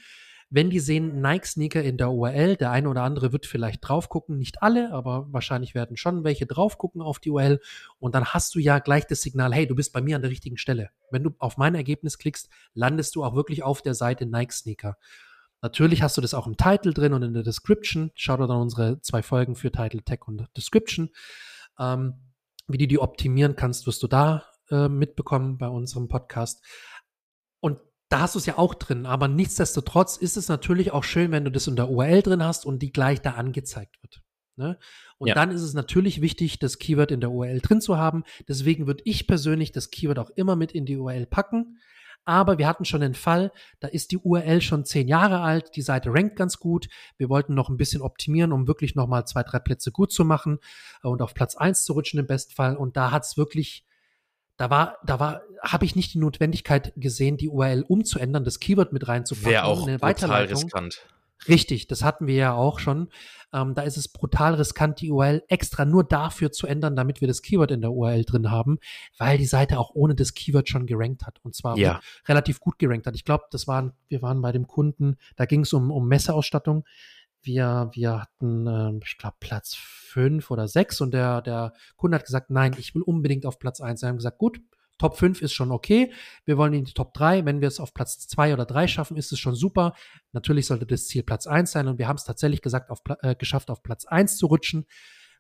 [0.55, 2.57] wenn die sehen Nike-Sneaker in der URL.
[2.57, 6.47] Der eine oder andere wird vielleicht drauf gucken, nicht alle, aber wahrscheinlich werden schon welche
[6.47, 7.59] drauf gucken auf die URL.
[7.99, 10.31] Und dann hast du ja gleich das Signal, hey, du bist bei mir an der
[10.31, 10.91] richtigen Stelle.
[11.11, 14.99] Wenn du auf mein Ergebnis klickst, landest du auch wirklich auf der Seite Nike-Sneaker.
[15.63, 18.11] Natürlich hast du das auch im Title drin und in der Description.
[18.15, 21.11] Schau dir dann unsere zwei Folgen für Title, Tag und Description.
[21.79, 22.15] Ähm,
[22.67, 26.65] wie du die optimieren kannst, wirst du da äh, mitbekommen bei unserem Podcast.
[27.61, 31.31] Und da hast du es ja auch drin, aber nichtsdestotrotz ist es natürlich auch schön,
[31.31, 34.23] wenn du das in der URL drin hast und die gleich da angezeigt wird.
[34.57, 34.79] Ne?
[35.19, 35.35] Und ja.
[35.35, 38.25] dann ist es natürlich wichtig, das Keyword in der URL drin zu haben.
[38.49, 41.79] Deswegen würde ich persönlich das Keyword auch immer mit in die URL packen.
[42.25, 45.83] Aber wir hatten schon den Fall, da ist die URL schon zehn Jahre alt, die
[45.83, 46.89] Seite rankt ganz gut.
[47.16, 50.59] Wir wollten noch ein bisschen optimieren, um wirklich nochmal zwei, drei Plätze gut zu machen
[51.03, 52.77] und auf Platz eins zu rutschen im Bestfall.
[52.77, 53.85] Und da hat es wirklich
[54.57, 58.93] da war, da war, habe ich nicht die Notwendigkeit gesehen, die URL umzuändern, das Keyword
[58.93, 59.51] mit reinzupacken.
[59.51, 61.07] Wäre auch eine brutal riskant.
[61.49, 63.09] Richtig, das hatten wir ja auch schon.
[63.53, 67.28] Ähm, da ist es brutal riskant, die URL extra nur dafür zu ändern, damit wir
[67.28, 68.78] das Keyword in der URL drin haben,
[69.18, 71.40] weil die Seite auch ohne das Keyword schon gerankt hat.
[71.43, 72.01] Und zwar ja.
[72.26, 73.14] relativ gut gerankt hat.
[73.14, 76.84] Ich glaube, das waren, wir waren bei dem Kunden, da ging es um, um Messeausstattung
[77.45, 82.24] wir, wir hatten, äh, ich glaube, Platz fünf oder sechs und der, der Kunde hat
[82.24, 84.03] gesagt, nein, ich will unbedingt auf Platz eins.
[84.03, 84.61] Wir haben gesagt, gut,
[85.03, 86.13] Top 5 ist schon okay.
[86.45, 87.45] Wir wollen in die Top 3.
[87.45, 89.95] Wenn wir es auf Platz 2 oder 3 schaffen, ist es schon super.
[90.31, 93.35] Natürlich sollte das Ziel Platz 1 sein und wir haben es tatsächlich gesagt, auf, äh,
[93.35, 94.87] geschafft, auf Platz 1 zu rutschen,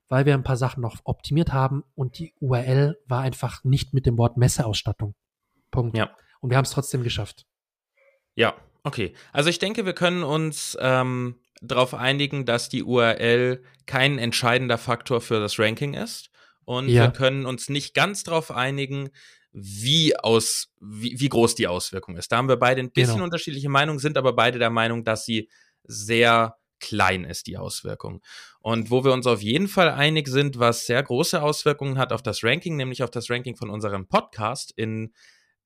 [0.08, 4.04] weil wir ein paar Sachen noch optimiert haben und die URL war einfach nicht mit
[4.04, 5.14] dem Wort Messeausstattung.
[5.70, 5.96] Punkt.
[5.96, 6.10] Ja.
[6.40, 7.46] Und wir haben es trotzdem geschafft.
[8.34, 9.14] Ja, okay.
[9.32, 15.20] Also ich denke, wir können uns ähm, darauf einigen, dass die URL kein entscheidender Faktor
[15.20, 16.30] für das Ranking ist.
[16.64, 17.04] Und ja.
[17.04, 19.10] wir können uns nicht ganz darauf einigen,
[19.52, 22.32] wie aus, wie, wie groß die Auswirkung ist.
[22.32, 23.24] Da haben wir beide ein bisschen genau.
[23.24, 25.48] unterschiedliche Meinungen, sind aber beide der Meinung, dass sie
[25.84, 28.22] sehr klein ist, die Auswirkung.
[28.60, 32.22] Und wo wir uns auf jeden Fall einig sind, was sehr große Auswirkungen hat auf
[32.22, 35.12] das Ranking, nämlich auf das Ranking von unserem Podcast in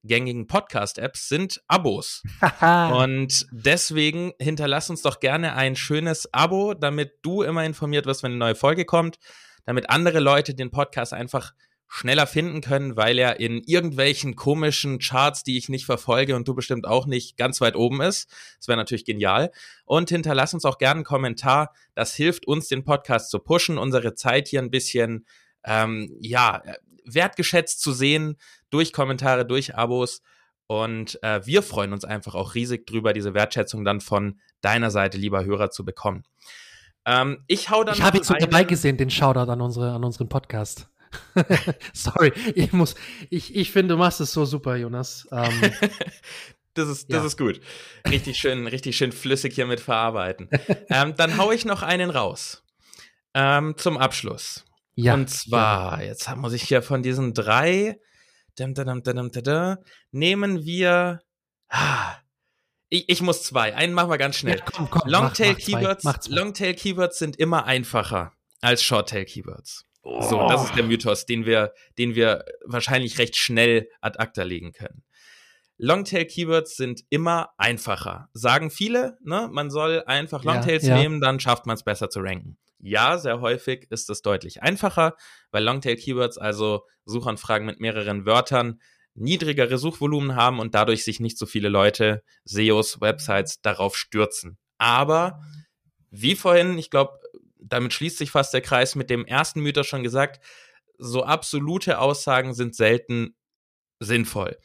[0.02, 2.22] gängigen Podcast-Apps sind Abos.
[2.92, 8.32] und deswegen hinterlass uns doch gerne ein schönes Abo, damit du immer informiert wirst, wenn
[8.32, 9.18] eine neue Folge kommt,
[9.64, 11.52] damit andere Leute den Podcast einfach
[11.88, 16.54] schneller finden können, weil er in irgendwelchen komischen Charts, die ich nicht verfolge und du
[16.54, 18.28] bestimmt auch nicht, ganz weit oben ist.
[18.58, 19.52] Das wäre natürlich genial.
[19.84, 21.72] Und hinterlass uns auch gerne einen Kommentar.
[21.94, 25.26] Das hilft uns, den Podcast zu pushen, unsere Zeit hier ein bisschen,
[25.64, 26.62] ähm, ja,
[27.04, 28.36] wertgeschätzt zu sehen
[28.70, 30.22] durch Kommentare, durch Abos.
[30.66, 35.16] Und äh, wir freuen uns einfach auch riesig drüber, diese Wertschätzung dann von deiner Seite,
[35.16, 36.24] lieber Hörer, zu bekommen.
[37.04, 37.94] Ähm, ich hau dann.
[37.94, 40.88] Ich habe jetzt so dabei gesehen, den Shoutout an, unsere, an unseren Podcast.
[41.92, 42.94] Sorry, ich muss,
[43.30, 45.26] ich, ich finde, du machst es so super, Jonas.
[45.32, 45.72] Ähm.
[46.76, 47.26] Das ist, das ja.
[47.26, 47.60] ist gut.
[48.06, 50.50] Richtig schön, richtig schön flüssig hier mit verarbeiten.
[50.90, 52.62] ähm, dann hau ich noch einen raus.
[53.32, 54.62] Ähm, zum Abschluss.
[54.94, 55.14] Ja.
[55.14, 56.08] Und zwar, ja.
[56.08, 57.98] jetzt muss ich hier von diesen drei,
[58.58, 59.76] dum, dum, dum,
[60.10, 61.20] nehmen wir,
[61.68, 62.16] ah,
[62.88, 63.74] ich, ich, muss zwei.
[63.74, 64.58] Einen machen wir ganz schnell.
[64.58, 66.28] Ja, komm, komm, Longtail mach, mach Keywords.
[66.28, 69.84] Longtail Keywords sind immer einfacher als Shorttail Keywords.
[70.08, 70.22] Oh.
[70.22, 74.72] So, das ist der Mythos, den wir, den wir wahrscheinlich recht schnell ad acta legen
[74.72, 75.02] können.
[75.78, 78.28] Longtail-Keywords sind immer einfacher.
[78.32, 79.48] Sagen viele, ne?
[79.50, 81.02] Man soll einfach Longtails ja, ja.
[81.02, 82.56] nehmen, dann schafft man es besser zu ranken.
[82.78, 85.16] Ja, sehr häufig ist es deutlich einfacher,
[85.50, 88.80] weil Longtail-Keywords, also Suchanfragen mit mehreren Wörtern,
[89.14, 94.56] niedrigere Suchvolumen haben und dadurch sich nicht so viele Leute, SEOs, Websites darauf stürzen.
[94.78, 95.40] Aber
[96.10, 97.18] wie vorhin, ich glaube,
[97.58, 100.44] damit schließt sich fast der Kreis mit dem ersten Mythos schon gesagt,
[100.98, 103.34] so absolute Aussagen sind selten
[104.00, 104.58] sinnvoll.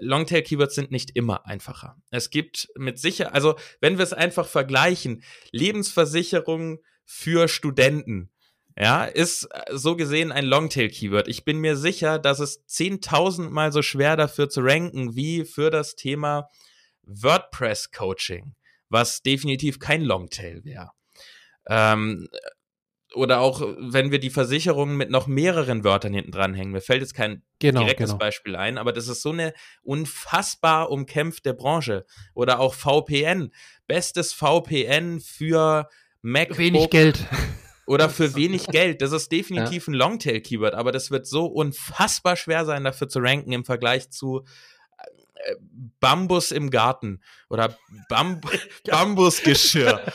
[0.00, 1.96] Longtail-Keywords sind nicht immer einfacher.
[2.10, 8.30] Es gibt mit sicher, also wenn wir es einfach vergleichen, Lebensversicherung für Studenten,
[8.78, 11.28] ja, ist so gesehen ein Longtail-Keyword.
[11.28, 15.70] Ich bin mir sicher, dass es 10.000 Mal so schwer dafür zu ranken wie für
[15.70, 16.48] das Thema
[17.02, 18.54] WordPress-Coaching,
[18.88, 20.92] was definitiv kein Longtail wäre.
[21.70, 22.28] Ähm,
[23.14, 26.72] oder auch, wenn wir die Versicherungen mit noch mehreren Wörtern hinten dranhängen.
[26.72, 28.18] Mir fällt jetzt kein genau, direktes genau.
[28.18, 29.52] Beispiel ein, aber das ist so eine
[29.82, 32.04] unfassbar umkämpfte Branche.
[32.34, 33.52] Oder auch VPN.
[33.86, 35.88] Bestes VPN für
[36.22, 36.58] MacBook.
[36.58, 37.26] Wenig Geld.
[37.86, 39.02] Oder für wenig Geld.
[39.02, 39.92] Das ist definitiv ja.
[39.92, 44.44] ein Longtail-Keyword, aber das wird so unfassbar schwer sein, dafür zu ranken im Vergleich zu
[45.34, 45.56] äh,
[45.98, 47.76] Bambus im Garten oder
[48.08, 48.46] Bamb
[48.84, 50.00] Bambusgeschirr.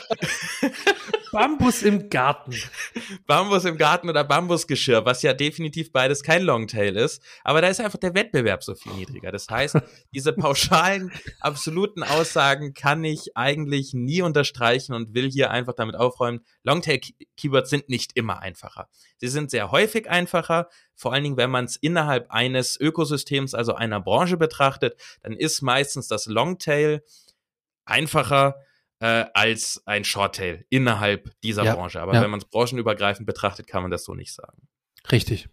[1.36, 2.54] Bambus im Garten.
[3.26, 7.22] Bambus im Garten oder Bambusgeschirr, was ja definitiv beides kein Longtail ist.
[7.44, 9.30] Aber da ist einfach der Wettbewerb so viel niedriger.
[9.32, 9.76] Das heißt,
[10.14, 16.40] diese pauschalen, absoluten Aussagen kann ich eigentlich nie unterstreichen und will hier einfach damit aufräumen.
[16.62, 18.88] Longtail-Keywords sind nicht immer einfacher.
[19.18, 20.70] Sie sind sehr häufig einfacher.
[20.94, 25.60] Vor allen Dingen, wenn man es innerhalb eines Ökosystems, also einer Branche betrachtet, dann ist
[25.60, 27.02] meistens das Longtail
[27.84, 28.56] einfacher
[29.00, 32.00] äh, als ein Shorttail innerhalb dieser ja, Branche.
[32.00, 32.22] Aber ja.
[32.22, 34.68] wenn man es branchenübergreifend betrachtet, kann man das so nicht sagen.
[35.10, 35.48] Richtig.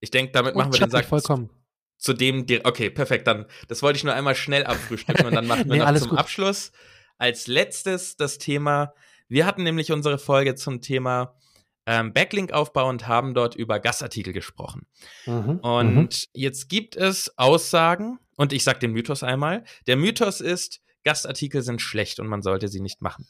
[0.00, 1.50] Ich denke, damit machen wir den Sack vollkommen.
[1.98, 3.26] Zu, dem, okay, perfekt.
[3.26, 6.10] Dann, das wollte ich nur einmal schnell abfrühstücken und dann machen wir nee, noch zum
[6.10, 6.18] gut.
[6.18, 6.72] Abschluss
[7.18, 8.94] als letztes das Thema.
[9.28, 11.36] Wir hatten nämlich unsere Folge zum Thema
[11.84, 14.86] ähm, Backlink-Aufbau und haben dort über Gastartikel gesprochen.
[15.26, 16.08] Mhm, und mhm.
[16.32, 19.64] jetzt gibt es Aussagen, und ich sage den Mythos einmal.
[19.86, 23.26] Der Mythos ist, Gastartikel sind schlecht und man sollte sie nicht machen.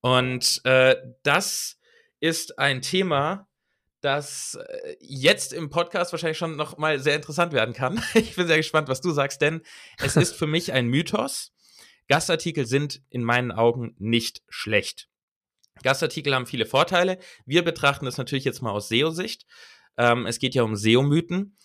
[0.00, 1.78] Und äh, das
[2.20, 3.48] ist ein Thema,
[4.00, 8.02] das äh, jetzt im Podcast wahrscheinlich schon noch mal sehr interessant werden kann.
[8.14, 9.62] Ich bin sehr gespannt, was du sagst, denn
[9.98, 11.52] es ist für mich ein Mythos.
[12.08, 15.08] Gastartikel sind in meinen Augen nicht schlecht.
[15.82, 17.18] Gastartikel haben viele Vorteile.
[17.46, 19.46] Wir betrachten das natürlich jetzt mal aus SEO-Sicht.
[19.96, 21.56] Ähm, es geht ja um SEO-Mythen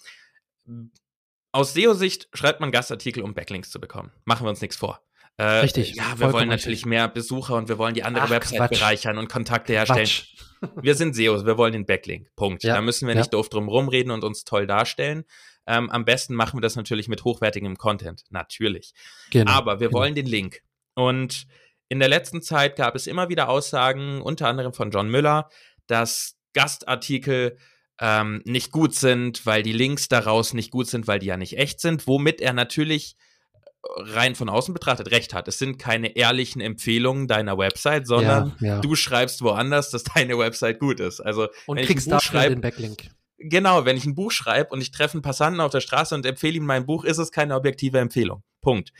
[1.55, 4.11] aus SEO-Sicht schreibt man Gastartikel, um Backlinks zu bekommen.
[4.25, 5.01] Machen wir uns nichts vor.
[5.37, 5.95] Äh, richtig.
[5.95, 6.89] Ja, wir wollen natürlich richtig.
[6.89, 8.79] mehr Besucher und wir wollen die andere Ach, Website Quatsch.
[8.79, 10.05] bereichern und Kontakte herstellen.
[10.05, 10.35] Quatsch.
[10.81, 12.33] Wir sind SEOs, wir wollen den Backlink.
[12.35, 12.63] Punkt.
[12.63, 12.75] Ja.
[12.75, 13.19] Da müssen wir ja.
[13.19, 15.25] nicht doof drum rumreden und uns toll darstellen.
[15.67, 18.23] Ähm, am besten machen wir das natürlich mit hochwertigem Content.
[18.29, 18.93] Natürlich.
[19.29, 19.51] Genau.
[19.51, 19.99] Aber wir genau.
[19.99, 20.61] wollen den Link.
[20.95, 21.45] Und
[21.87, 25.49] in der letzten Zeit gab es immer wieder Aussagen, unter anderem von John Müller,
[25.85, 27.57] dass Gastartikel
[27.99, 31.57] ähm, nicht gut sind, weil die Links daraus nicht gut sind, weil die ja nicht
[31.57, 33.15] echt sind, womit er natürlich
[33.53, 35.47] äh, rein von außen betrachtet recht hat.
[35.47, 38.81] Es sind keine ehrlichen Empfehlungen deiner Website, sondern ja, ja.
[38.81, 41.21] du schreibst woanders, dass deine Website gut ist.
[41.21, 43.09] Also und wenn kriegst ich ein Buch den Backlink.
[43.37, 46.25] Genau, wenn ich ein Buch schreibe und ich treffe einen Passanten auf der Straße und
[46.25, 48.43] empfehle ihm mein Buch, ist es keine objektive Empfehlung.
[48.61, 48.91] Punkt.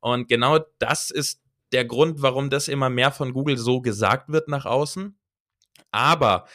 [0.00, 1.40] Und genau das ist
[1.72, 5.16] der Grund, warum das immer mehr von Google so gesagt wird nach außen.
[5.90, 6.46] Aber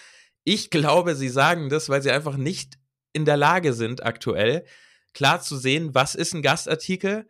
[0.49, 2.79] ich glaube, sie sagen das, weil sie einfach nicht
[3.13, 4.65] in der Lage sind, aktuell
[5.13, 7.27] klar zu sehen, was ist ein Gastartikel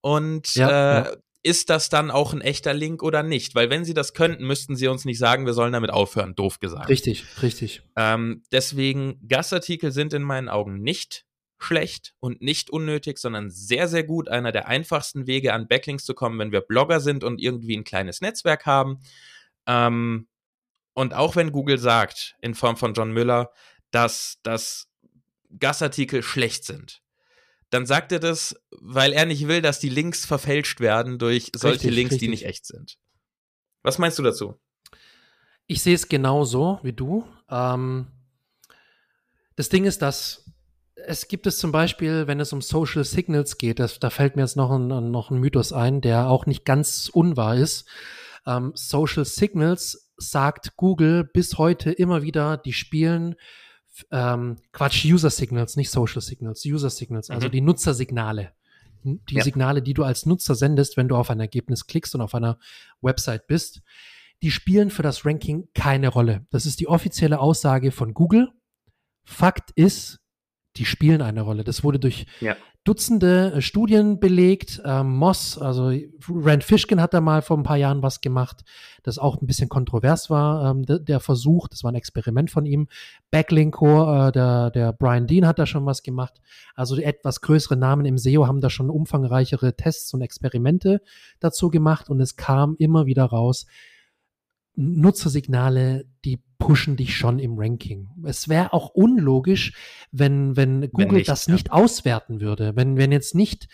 [0.00, 1.16] und ja, äh, ja.
[1.42, 3.54] ist das dann auch ein echter Link oder nicht?
[3.54, 6.60] Weil wenn sie das könnten, müssten sie uns nicht sagen, wir sollen damit aufhören, doof
[6.60, 6.88] gesagt.
[6.88, 7.82] Richtig, richtig.
[7.94, 11.26] Ähm, deswegen, Gastartikel sind in meinen Augen nicht
[11.58, 14.30] schlecht und nicht unnötig, sondern sehr, sehr gut.
[14.30, 17.84] Einer der einfachsten Wege, an Backlinks zu kommen, wenn wir Blogger sind und irgendwie ein
[17.84, 18.98] kleines Netzwerk haben.
[19.66, 20.26] Ähm,
[20.94, 23.50] und auch wenn Google sagt, in Form von John Müller,
[23.90, 24.88] dass, dass
[25.58, 27.02] Gastartikel schlecht sind,
[27.70, 31.74] dann sagt er das, weil er nicht will, dass die Links verfälscht werden durch solche
[31.74, 32.26] richtig, Links, richtig.
[32.26, 32.98] die nicht echt sind.
[33.82, 34.60] Was meinst du dazu?
[35.66, 37.26] Ich sehe es genauso wie du.
[37.48, 38.08] Ähm,
[39.56, 40.44] das Ding ist, dass
[40.94, 44.42] es gibt es zum Beispiel, wenn es um Social Signals geht, das, da fällt mir
[44.42, 47.88] jetzt noch ein, noch ein Mythos ein, der auch nicht ganz unwahr ist.
[48.46, 53.34] Ähm, Social Signals sagt Google bis heute immer wieder, die spielen
[54.10, 57.52] ähm, Quatsch, User Signals, nicht Social Signals, User Signals, also mhm.
[57.52, 58.52] die Nutzersignale.
[59.04, 59.42] Die ja.
[59.42, 62.58] Signale, die du als Nutzer sendest, wenn du auf ein Ergebnis klickst und auf einer
[63.00, 63.82] Website bist,
[64.42, 66.46] die spielen für das Ranking keine Rolle.
[66.50, 68.52] Das ist die offizielle Aussage von Google.
[69.24, 70.20] Fakt ist,
[70.76, 71.64] die spielen eine Rolle.
[71.64, 72.56] Das wurde durch ja.
[72.84, 74.82] Dutzende äh, Studien belegt.
[74.84, 75.92] Ähm, Moss, also
[76.28, 78.64] Rand Fishkin hat da mal vor ein paar Jahren was gemacht,
[79.04, 81.68] das auch ein bisschen kontrovers war, ähm, der, der, Versuch.
[81.68, 82.88] Das war ein Experiment von ihm.
[83.30, 86.40] Backlinko, äh, der, der Brian Dean hat da schon was gemacht.
[86.74, 91.02] Also etwas größere Namen im SEO haben da schon umfangreichere Tests und Experimente
[91.38, 93.66] dazu gemacht und es kam immer wieder raus,
[94.74, 98.08] Nutzersignale, die pushen dich schon im Ranking.
[98.24, 99.74] Es wäre auch unlogisch,
[100.12, 101.54] wenn, wenn Google wenn nicht, das ja.
[101.54, 102.76] nicht auswerten würde.
[102.76, 103.68] Wenn, wenn jetzt nicht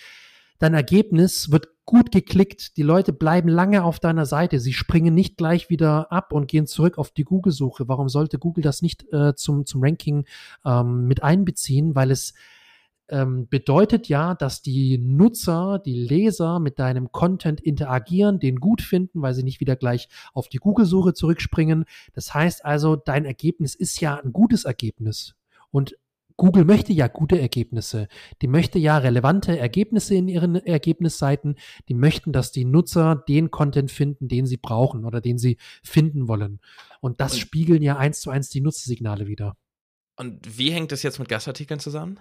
[0.59, 5.36] dein Ergebnis wird gut geklickt, die Leute bleiben lange auf deiner Seite, sie springen nicht
[5.36, 7.88] gleich wieder ab und gehen zurück auf die Google-Suche.
[7.88, 10.26] Warum sollte Google das nicht äh, zum, zum Ranking
[10.64, 11.94] ähm, mit einbeziehen?
[11.94, 12.34] Weil es
[13.09, 19.22] ähm, bedeutet ja, dass die Nutzer, die Leser mit deinem Content interagieren, den gut finden,
[19.22, 21.84] weil sie nicht wieder gleich auf die Google-Suche zurückspringen.
[22.12, 25.34] Das heißt also, dein Ergebnis ist ja ein gutes Ergebnis.
[25.70, 25.96] Und
[26.38, 28.06] Google möchte ja gute Ergebnisse.
[28.42, 31.56] Die möchte ja relevante Ergebnisse in ihren Ergebnisseiten.
[31.88, 36.28] Die möchten, dass die Nutzer den Content finden, den sie brauchen oder den sie finden
[36.28, 36.61] wollen.
[37.00, 39.56] Und das spiegeln ja eins zu eins die Nutzersignale wieder.
[40.14, 42.20] Und wie hängt das jetzt mit Gastartikeln zusammen?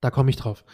[0.00, 0.64] Da komme ich drauf.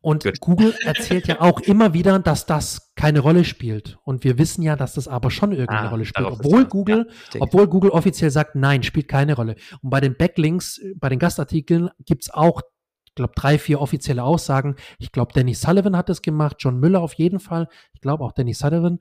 [0.00, 0.40] Und Gut.
[0.40, 3.98] Google erzählt ja auch immer wieder, dass das keine Rolle spielt.
[4.04, 6.26] Und wir wissen ja, dass das aber schon irgendeine ah, Rolle spielt.
[6.26, 9.56] Obwohl Google, ja, obwohl Google offiziell sagt, nein, spielt keine Rolle.
[9.82, 12.62] Und bei den Backlinks, bei den Gastartikeln gibt's auch,
[13.06, 14.76] ich glaube, drei, vier offizielle Aussagen.
[15.00, 17.68] Ich glaube, Danny Sullivan hat das gemacht, John Müller auf jeden Fall.
[17.92, 19.00] Ich glaube auch Danny Sullivan.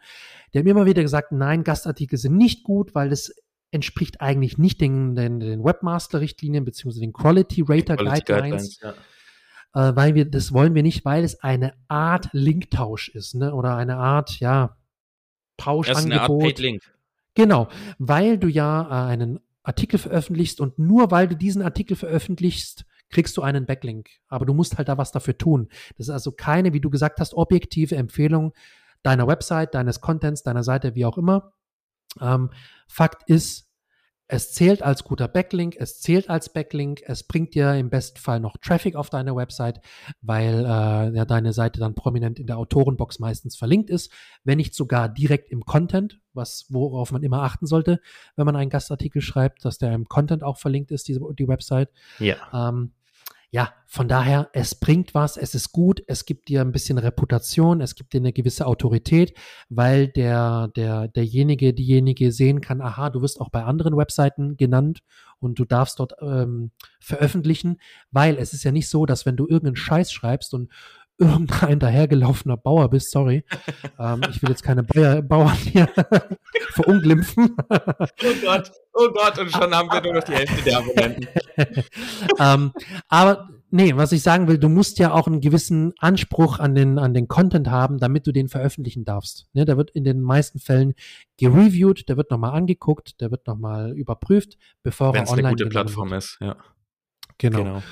[0.53, 3.35] Die haben immer wieder gesagt, nein, Gastartikel sind nicht gut, weil es
[3.69, 8.25] entspricht eigentlich nicht den, den, den Webmaster-Richtlinien beziehungsweise den Quality Rater Guidelines.
[8.25, 8.95] Guidelines ja
[9.73, 13.53] äh, weil wir, das wollen wir nicht, weil es eine Art Linktausch ist, ne?
[13.53, 14.77] Oder eine Art, ja,
[15.57, 15.95] Tauschangebot.
[15.97, 16.83] Das ist eine Art Paid Link.
[17.33, 17.67] Genau,
[17.99, 23.37] weil du ja äh, einen Artikel veröffentlichst und nur weil du diesen Artikel veröffentlichst, kriegst
[23.37, 24.09] du einen Backlink.
[24.27, 25.69] Aber du musst halt da was dafür tun.
[25.97, 28.53] Das ist also keine, wie du gesagt hast, objektive Empfehlung
[29.03, 31.53] deiner Website, deines Contents, deiner Seite, wie auch immer.
[32.19, 32.49] Ähm,
[32.87, 33.66] Fakt ist,
[34.27, 38.39] es zählt als guter Backlink, es zählt als Backlink, es bringt dir im besten Fall
[38.39, 39.79] noch Traffic auf deine Website,
[40.21, 44.11] weil äh, ja deine Seite dann prominent in der Autorenbox meistens verlinkt ist,
[44.43, 48.01] wenn nicht sogar direkt im Content, was worauf man immer achten sollte,
[48.35, 51.89] wenn man einen Gastartikel schreibt, dass der im Content auch verlinkt ist, diese, die Website.
[52.19, 52.35] Ja.
[52.53, 52.91] Ähm,
[53.49, 57.79] ja, von daher, es bringt was, es ist gut, es gibt dir ein bisschen Reputation,
[57.79, 59.37] es gibt dir eine gewisse Autorität,
[59.69, 64.99] weil der, der, derjenige, diejenige sehen kann, aha, du wirst auch bei anderen Webseiten genannt
[65.39, 67.79] und du darfst dort ähm, veröffentlichen,
[68.11, 70.69] weil es ist ja nicht so, dass wenn du irgendeinen Scheiß schreibst und
[71.17, 73.43] irgendein dahergelaufener Bauer bist, sorry.
[73.99, 75.89] ähm, ich will jetzt keine Bauer, Bauern hier
[76.71, 77.55] verunglimpfen.
[77.69, 81.27] oh Gott, oh Gott, und schon haben wir nur noch die Hälfte der Abonnenten.
[82.39, 82.71] ähm,
[83.07, 86.99] aber nee, was ich sagen will, du musst ja auch einen gewissen Anspruch an den,
[86.99, 89.47] an den Content haben, damit du den veröffentlichen darfst.
[89.53, 90.93] Ne, der wird in den meisten Fällen
[91.37, 95.69] gereviewt, der wird nochmal angeguckt, der wird nochmal überprüft, bevor Wenn's er online eine gute
[95.69, 96.23] Plattform wird.
[96.23, 96.55] ist, ja.
[97.39, 97.57] Genau.
[97.63, 97.83] genau.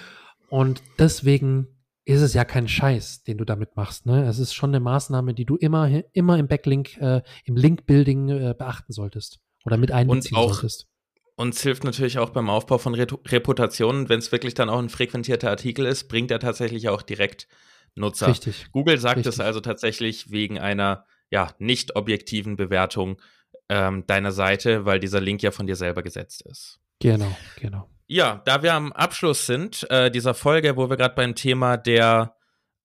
[0.50, 1.68] Und deswegen
[2.06, 4.06] ist es ja kein Scheiß, den du damit machst.
[4.06, 4.28] Ne?
[4.28, 8.56] Es ist schon eine Maßnahme, die du immer, immer im Backlink, äh, im Link-Building äh,
[8.58, 10.88] beachten solltest oder mit einbeziehen und auch, solltest.
[11.36, 14.90] Uns hilft natürlich auch beim Aufbau von Re Reputationen, wenn es wirklich dann auch ein
[14.90, 17.48] frequentierter Artikel ist, bringt er tatsächlich auch direkt
[17.96, 18.28] Nutzer.
[18.28, 18.68] Richtig.
[18.72, 19.34] Google sagt Richtig.
[19.34, 23.20] es also tatsächlich wegen einer ja, nicht objektiven Bewertung
[23.68, 26.80] ähm, deiner Seite, weil dieser Link ja von dir selber gesetzt ist.
[27.00, 27.90] Genau, genau.
[28.08, 32.36] Ja, da wir am Abschluss sind äh, dieser Folge, wo wir gerade beim Thema der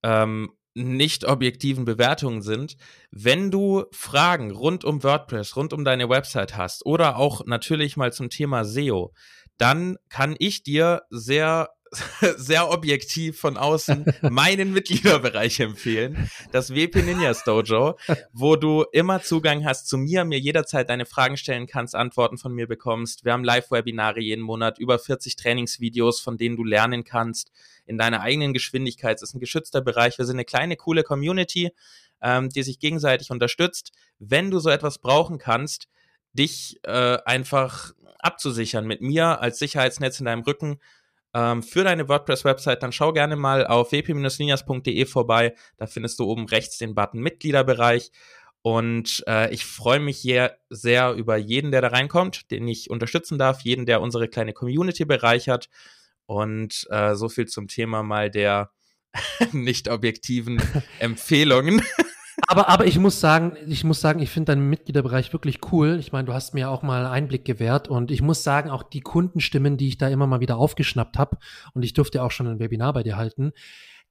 [0.03, 2.77] ähm, nicht objektiven Bewertungen sind,
[3.11, 8.13] wenn du Fragen rund um WordPress, rund um deine Website hast oder auch natürlich mal
[8.13, 9.13] zum Thema SEO,
[9.59, 11.69] dann kann ich dir sehr
[12.37, 17.99] sehr objektiv von außen meinen Mitgliederbereich empfehlen, das WP Ninjas Dojo,
[18.33, 22.53] wo du immer Zugang hast zu mir, mir jederzeit deine Fragen stellen kannst, Antworten von
[22.53, 23.25] mir bekommst.
[23.25, 27.51] Wir haben Live-Webinare jeden Monat, über 40 Trainingsvideos, von denen du lernen kannst
[27.87, 29.17] in deiner eigenen Geschwindigkeit.
[29.17, 30.17] Es ist ein geschützter Bereich.
[30.17, 31.73] Wir sind eine kleine, coole Community,
[32.23, 33.93] ähm, die sich gegenseitig unterstützt.
[34.19, 35.89] Wenn du so etwas brauchen kannst,
[36.33, 40.79] dich äh, einfach abzusichern mit mir als Sicherheitsnetz in deinem Rücken,
[41.35, 45.55] ähm, für deine WordPress-Website, dann schau gerne mal auf wp-linias.de vorbei.
[45.77, 48.11] Da findest du oben rechts den Button Mitgliederbereich.
[48.63, 53.39] Und äh, ich freue mich hier sehr über jeden, der da reinkommt, den ich unterstützen
[53.39, 55.69] darf, jeden, der unsere kleine Community bereichert.
[56.27, 58.71] Und äh, so viel zum Thema mal der
[59.53, 60.63] nicht objektiven
[60.99, 61.83] Empfehlungen.
[62.49, 65.99] Aber, aber ich muss sagen, ich muss sagen, ich finde deinen Mitgliederbereich wirklich cool.
[65.99, 69.01] Ich meine, du hast mir auch mal Einblick gewährt und ich muss sagen, auch die
[69.01, 71.39] Kundenstimmen, die ich da immer mal wieder aufgeschnappt habe,
[71.75, 73.53] und ich durfte auch schon ein Webinar bei dir halten,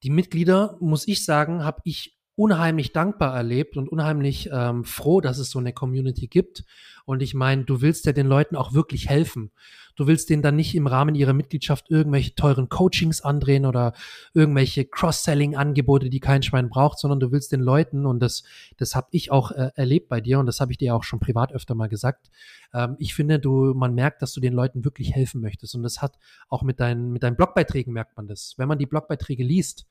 [0.04, 5.40] die Mitglieder, muss ich sagen, habe ich unheimlich dankbar erlebt und unheimlich ähm, froh, dass
[5.40, 6.64] es so eine Community gibt.
[7.04, 9.52] Und ich meine, du willst ja den Leuten auch wirklich helfen.
[9.98, 13.92] Du willst denen dann nicht im Rahmen ihrer Mitgliedschaft irgendwelche teuren Coachings andrehen oder
[14.34, 18.44] irgendwelche Cross-Selling-Angebote, die kein Schwein braucht, sondern du willst den Leuten, und das,
[18.78, 21.20] das habe ich auch äh, erlebt bei dir und das habe ich dir auch schon
[21.20, 22.32] privat öfter mal gesagt.
[22.74, 25.76] Ähm, ich finde, du, man merkt, dass du den Leuten wirklich helfen möchtest.
[25.76, 26.18] Und das hat
[26.48, 28.54] auch mit deinen, mit deinen Blogbeiträgen merkt man das.
[28.56, 29.86] Wenn man die Blogbeiträge liest,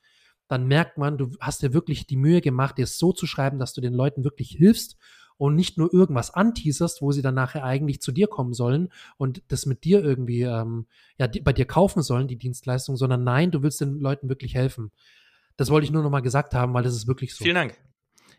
[0.49, 3.59] dann merkt man, du hast dir wirklich die Mühe gemacht, dir es so zu schreiben,
[3.59, 4.97] dass du den Leuten wirklich hilfst
[5.37, 9.41] und nicht nur irgendwas anteaserst, wo sie dann nachher eigentlich zu dir kommen sollen und
[9.47, 10.87] das mit dir irgendwie ähm,
[11.17, 14.55] ja die, bei dir kaufen sollen, die Dienstleistung, sondern nein, du willst den Leuten wirklich
[14.55, 14.91] helfen.
[15.55, 17.43] Das wollte ich nur noch mal gesagt haben, weil das ist wirklich so.
[17.43, 17.77] Vielen Dank.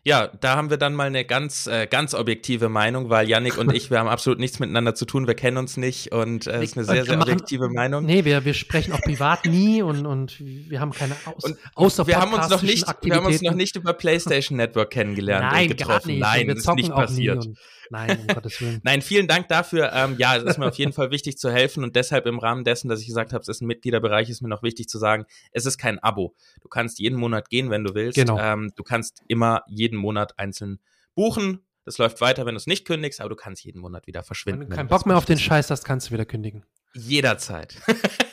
[0.03, 3.71] Ja, da haben wir dann mal eine ganz, äh, ganz objektive Meinung, weil Yannick und
[3.71, 6.63] ich, wir haben absolut nichts miteinander zu tun, wir kennen uns nicht und es äh,
[6.63, 8.05] ist eine sehr, sehr objektive Meinung.
[8.05, 12.07] Nee, wir, wir sprechen auch privat nie und, und wir haben keine Aus und außer
[12.07, 15.69] wir haben uns noch nicht, Wir haben uns noch nicht über PlayStation Network kennengelernt Nein,
[15.69, 16.07] und getroffen.
[16.07, 16.19] Gar nicht.
[16.19, 17.47] Nein, wir das ist nicht passiert.
[17.91, 18.79] Nein, um Gottes Willen.
[18.83, 19.91] Nein, vielen Dank dafür.
[19.93, 22.63] Ähm, ja, es ist mir auf jeden Fall wichtig zu helfen und deshalb im Rahmen
[22.63, 25.25] dessen, dass ich gesagt habe, es ist ein Mitgliederbereich, ist mir noch wichtig zu sagen,
[25.51, 26.33] es ist kein Abo.
[26.61, 28.15] Du kannst jeden Monat gehen, wenn du willst.
[28.15, 28.39] Genau.
[28.39, 30.79] Ähm, du kannst immer jeden Monat einzeln
[31.15, 31.65] buchen.
[31.83, 34.61] Das läuft weiter, wenn du es nicht kündigst, aber du kannst jeden Monat wieder verschwinden.
[34.61, 36.63] Wenn du keinen Bock mehr auf den Scheiß hast, kannst du wieder kündigen.
[36.93, 37.75] Jederzeit.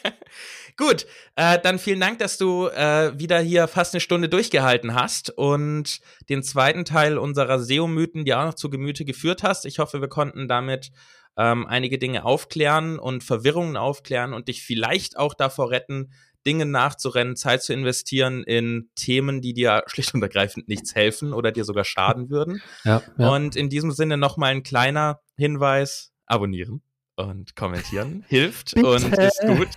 [0.79, 5.29] Gut, äh, dann vielen Dank, dass du äh, wieder hier fast eine Stunde durchgehalten hast
[5.29, 5.99] und
[6.29, 9.67] den zweiten Teil unserer SEO-Mythen dir auch noch zu Gemüte geführt hast.
[9.67, 10.93] Ich hoffe, wir konnten damit
[11.37, 16.13] ähm, einige Dinge aufklären und Verwirrungen aufklären und dich vielleicht auch davor retten,
[16.47, 21.51] Dinge nachzurennen, Zeit zu investieren in Themen, die dir schlicht und ergreifend nichts helfen oder
[21.51, 22.63] dir sogar schaden würden.
[22.85, 23.31] Ja, ja.
[23.31, 26.83] Und in diesem Sinne nochmal ein kleiner Hinweis, abonnieren
[27.19, 28.87] und kommentieren hilft Bitte.
[28.89, 29.69] und ist gut.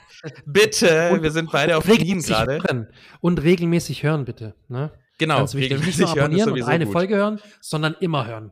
[0.46, 2.54] Bitte, Und wir sind beide auf Knien regelmäßig gerade.
[2.64, 2.88] hören.
[3.20, 4.56] Und regelmäßig hören, bitte.
[4.68, 4.92] Ne?
[5.18, 5.72] Genau, Ganz wichtig.
[5.72, 6.94] Nicht regelmäßig nur hören ist abonnieren und sowieso eine gut.
[6.94, 8.52] Folge hören, sondern immer hören.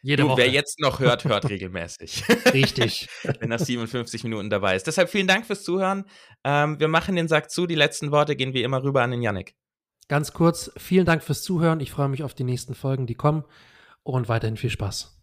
[0.00, 0.38] Jede Du, Woche.
[0.42, 2.22] wer jetzt noch hört, hört regelmäßig,
[2.52, 3.08] Richtig.
[3.40, 4.86] wenn er 57 Minuten dabei ist.
[4.86, 6.04] Deshalb vielen Dank fürs Zuhören.
[6.44, 7.66] Ähm, wir machen den Sack zu.
[7.66, 9.56] Die letzten Worte gehen wie immer rüber an den Yannick.
[10.06, 11.80] Ganz kurz, vielen Dank fürs Zuhören.
[11.80, 13.44] Ich freue mich auf die nächsten Folgen, die kommen.
[14.04, 15.20] Und weiterhin viel Spaß.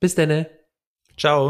[0.00, 0.57] Bis denne.
[1.18, 1.46] Ciao.